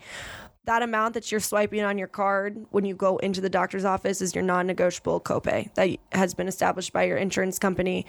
that 0.67 0.83
amount 0.83 1.15
that 1.15 1.31
you're 1.31 1.41
swiping 1.41 1.83
on 1.83 1.99
your 1.99 2.09
card 2.09 2.65
when 2.71 2.85
you 2.85 2.95
go 2.95 3.19
into 3.19 3.41
the 3.41 3.51
doctor's 3.51 3.85
office 3.85 4.23
is 4.23 4.35
your 4.35 4.45
non-negotiable 4.45 5.21
copay 5.21 5.73
that 5.75 5.99
has 6.13 6.35
been 6.35 6.49
established 6.49 6.93
by 6.93 7.05
your 7.05 7.17
insurance 7.17 7.59
company. 7.59 8.07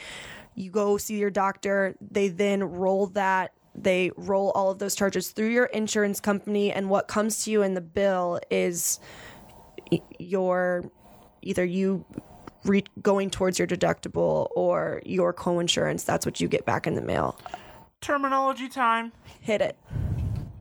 You 0.55 0.71
go 0.71 0.97
see 0.97 1.17
your 1.17 1.29
doctor, 1.29 1.95
they 1.99 2.29
then 2.29 2.63
roll 2.63 3.07
that. 3.07 3.51
They 3.77 4.11
roll 4.15 4.51
all 4.51 4.71
of 4.71 4.79
those 4.79 4.95
charges 4.95 5.31
through 5.31 5.49
your 5.49 5.65
insurance 5.65 6.21
company. 6.21 6.71
And 6.71 6.89
what 6.89 7.09
comes 7.09 7.43
to 7.43 7.51
you 7.51 7.61
in 7.61 7.73
the 7.73 7.81
bill 7.81 8.39
is 8.49 9.01
your 10.17 10.89
either 11.41 11.65
you 11.65 12.05
re- 12.63 12.85
going 13.01 13.29
towards 13.29 13.59
your 13.59 13.67
deductible 13.67 14.47
or 14.55 15.01
your 15.05 15.33
co-insurance. 15.33 16.05
That's 16.05 16.25
what 16.25 16.39
you 16.39 16.47
get 16.47 16.65
back 16.65 16.87
in 16.87 16.95
the 16.95 17.01
mail. 17.01 17.37
Terminology 17.99 18.69
time. 18.69 19.11
hit 19.41 19.59
it 19.59 19.77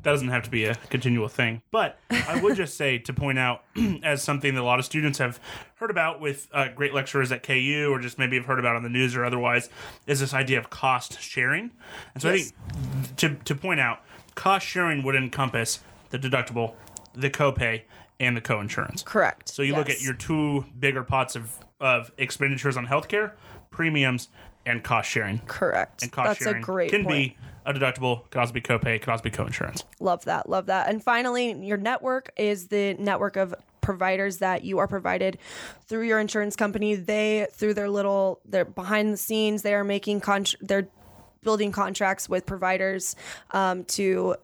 That 0.04 0.12
doesn't 0.12 0.28
have 0.28 0.42
to 0.44 0.50
be 0.50 0.66
a 0.66 0.74
continual 0.90 1.28
thing. 1.28 1.62
But 1.70 1.98
I 2.10 2.40
would 2.42 2.56
just 2.56 2.76
say 2.76 2.98
to 2.98 3.12
point 3.12 3.38
out, 3.38 3.64
as 4.02 4.22
something 4.22 4.54
that 4.54 4.60
a 4.60 4.62
lot 4.62 4.78
of 4.78 4.84
students 4.84 5.18
have 5.18 5.40
heard 5.76 5.90
about 5.90 6.20
with 6.20 6.46
uh, 6.52 6.68
great 6.68 6.94
lecturers 6.94 7.32
at 7.32 7.42
KU, 7.42 7.88
or 7.90 7.98
just 7.98 8.18
maybe 8.18 8.36
have 8.36 8.44
heard 8.46 8.58
about 8.58 8.76
on 8.76 8.82
the 8.82 8.88
news 8.88 9.16
or 9.16 9.24
otherwise, 9.24 9.68
is 10.06 10.20
this 10.20 10.32
idea 10.34 10.58
of 10.58 10.70
cost 10.70 11.20
sharing. 11.20 11.70
And 12.14 12.22
so 12.22 12.30
Yes. 12.32 12.52
I 12.68 13.02
think 13.02 13.16
to, 13.16 13.34
to 13.44 13.54
point 13.54 13.80
out, 13.80 14.00
cost 14.34 14.66
sharing 14.66 15.02
would 15.02 15.14
encompass 15.16 15.80
the 16.10 16.18
deductible, 16.18 16.74
the 17.14 17.30
copay, 17.30 17.82
and 18.20 18.36
the 18.36 18.40
co-insurance. 18.40 19.02
correct 19.02 19.48
So 19.48 19.62
you 19.62 19.74
look 19.74 19.90
at 19.90 20.00
your 20.02 20.14
two 20.14 20.66
bigger 20.78 21.02
pots 21.02 21.34
of, 21.34 21.58
of 21.80 22.12
expenditures 22.18 22.76
on 22.76 22.86
healthcare, 22.86 23.32
premiums, 23.70 24.28
and 24.66 24.82
cost 24.84 25.10
sharing. 25.10 25.40
correct 25.46 26.02
And 26.02 26.12
cost 26.12 26.28
that's 26.28 26.42
sharing 26.44 26.62
a 26.62 26.64
great 26.64 26.90
can 26.90 27.04
point. 27.04 27.34
be 27.34 27.36
a 27.66 27.72
deductible, 27.72 28.28
could 28.30 28.40
also 28.40 28.52
be 28.52 28.60
copay, 28.60 29.00
could 29.00 29.10
also 29.10 29.24
be 29.24 29.30
co-insurance. 29.30 29.84
Love 30.00 30.24
that. 30.24 30.48
Love 30.48 30.66
that. 30.66 30.88
And 30.88 31.02
finally, 31.02 31.52
your 31.64 31.78
network 31.78 32.30
is 32.36 32.68
the 32.68 32.94
network 32.94 33.36
of 33.36 33.54
providers 33.80 34.38
that 34.38 34.64
you 34.64 34.78
are 34.78 34.88
provided 34.88 35.38
through 35.86 36.06
your 36.06 36.18
insurance 36.18 36.56
company. 36.56 36.94
They 36.94 37.46
through 37.52 37.74
their 37.74 37.90
little 37.90 38.40
they're 38.44 38.64
behind 38.64 39.12
the 39.12 39.16
scenes, 39.16 39.62
they 39.62 39.74
are 39.74 39.84
making 39.84 40.20
con- 40.20 40.46
they're 40.60 40.88
building 41.42 41.70
contracts 41.70 42.28
with 42.28 42.46
providers 42.46 43.14
um, 43.50 43.84
to 43.84 44.36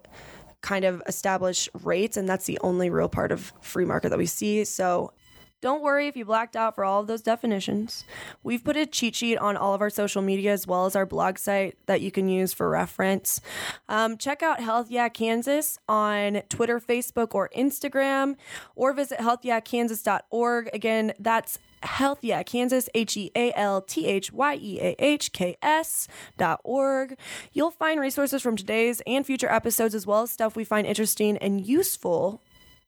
kind 0.61 0.85
of 0.85 1.02
establish 1.06 1.70
rates 1.83 2.18
and 2.18 2.28
that's 2.28 2.44
the 2.44 2.59
only 2.61 2.90
real 2.90 3.09
part 3.09 3.33
of 3.33 3.54
free 3.62 3.87
market 3.87 4.11
that 4.11 4.18
we 4.18 4.26
see. 4.26 4.64
So 4.64 5.12
don't 5.61 5.83
worry 5.83 6.09
if 6.09 6.16
you 6.16 6.25
blacked 6.25 6.57
out 6.57 6.75
for 6.75 6.85
all 6.85 7.01
of 7.01 7.07
those 7.07 7.20
definitions. 7.23 8.05
We've 8.42 8.64
put 8.64 8.77
a 8.77 8.87
cheat 8.87 9.14
sheet 9.14 9.37
on 9.37 9.57
all 9.57 9.75
of 9.75 9.81
our 9.81 9.90
social 9.90 10.23
media 10.23 10.53
as 10.53 10.66
well 10.66 10.87
as 10.87 10.96
our 10.96 11.05
blog 11.05 11.38
site 11.38 11.77
that 11.87 12.01
you 12.01 12.11
can 12.11 12.29
use 12.29 12.53
for 12.53 12.68
reference. 12.68 13.40
Um, 13.88 14.16
check 14.16 14.42
out 14.42 14.61
Health 14.61 14.90
Yeah 14.90 15.09
Kansas 15.09 15.79
on 15.88 16.42
Twitter, 16.49 16.81
Facebook, 16.81 17.35
or 17.35 17.51
Instagram, 17.57 18.37
or 18.75 18.92
visit 18.92 19.18
healthyeahkansas.org. 19.18 20.70
Again, 20.73 21.12
that's 21.18 21.59
Health 21.83 22.18
Yeah 22.23 22.42
Kansas, 22.42 22.88
H 22.94 23.16
E 23.16 23.31
A 23.35 23.53
L 23.55 23.81
T 23.83 24.07
H 24.07 24.33
Y 24.33 24.55
E 24.61 24.79
A 24.81 24.96
H 24.99 25.33
K 25.33 25.57
S 25.62 26.09
dot 26.37 26.61
org. 26.64 27.18
You'll 27.53 27.70
find 27.70 28.01
resources 28.01 28.42
from 28.42 28.57
today's 28.57 29.03
and 29.07 29.25
future 29.27 29.51
episodes 29.51 29.94
as 29.94 30.07
well 30.07 30.23
as 30.23 30.31
stuff 30.31 30.57
we 30.57 30.64
find 30.64 30.87
interesting 30.87 31.37
and 31.38 31.66
useful 31.66 32.42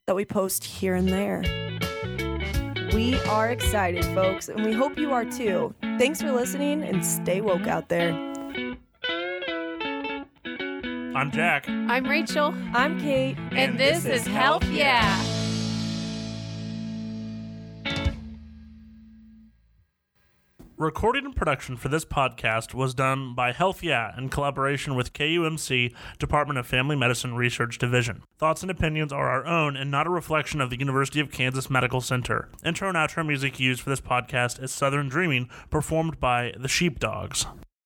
that 0.06 0.16
we 0.16 0.24
post 0.24 0.64
here 0.64 0.94
and 0.94 1.08
there. 1.08 1.42
We 2.94 3.18
are 3.20 3.48
excited, 3.48 4.04
folks, 4.06 4.50
and 4.50 4.62
we 4.64 4.72
hope 4.72 4.98
you 4.98 5.12
are 5.12 5.24
too. 5.24 5.74
Thanks 5.80 6.20
for 6.20 6.30
listening 6.30 6.82
and 6.82 7.04
stay 7.04 7.40
woke 7.40 7.66
out 7.66 7.88
there. 7.88 8.12
I'm 11.14 11.30
Jack. 11.30 11.68
I'm 11.68 12.04
Rachel, 12.04 12.54
I'm 12.74 13.00
Kate. 13.00 13.38
and, 13.52 13.78
this, 13.78 14.04
is 14.04 14.26
Health 14.26 14.64
Yeah. 14.64 15.31
Recording 20.82 21.26
and 21.26 21.36
production 21.36 21.76
for 21.76 21.88
this 21.88 22.04
podcast 22.04 22.74
was 22.74 22.92
done 22.92 23.36
by 23.36 23.52
Health 23.52 23.84
Yeah 23.84 24.18
in 24.18 24.30
collaboration 24.30 24.96
with 24.96 25.12
KUMC 25.12 25.94
Department 26.18 26.58
of 26.58 26.66
Family 26.66 26.96
Medicine 26.96 27.36
Research 27.36 27.78
Division. 27.78 28.24
Thoughts 28.36 28.62
and 28.62 28.70
opinions 28.70 29.12
are 29.12 29.30
our 29.30 29.46
own 29.46 29.76
and 29.76 29.92
not 29.92 30.08
a 30.08 30.10
reflection 30.10 30.60
of 30.60 30.70
the 30.70 30.78
University 30.80 31.20
of 31.20 31.30
Kansas 31.30 31.70
Medical 31.70 32.00
Center. 32.00 32.48
Intro 32.64 32.88
and 32.88 32.96
outro 32.96 33.24
music 33.24 33.60
used 33.60 33.80
for 33.80 33.90
this 33.90 34.00
podcast 34.00 34.60
is 34.60 34.72
Southern 34.72 35.08
Dreaming, 35.08 35.48
performed 35.70 36.18
by 36.18 36.52
the 36.58 36.66
Sheepdogs. 36.66 37.46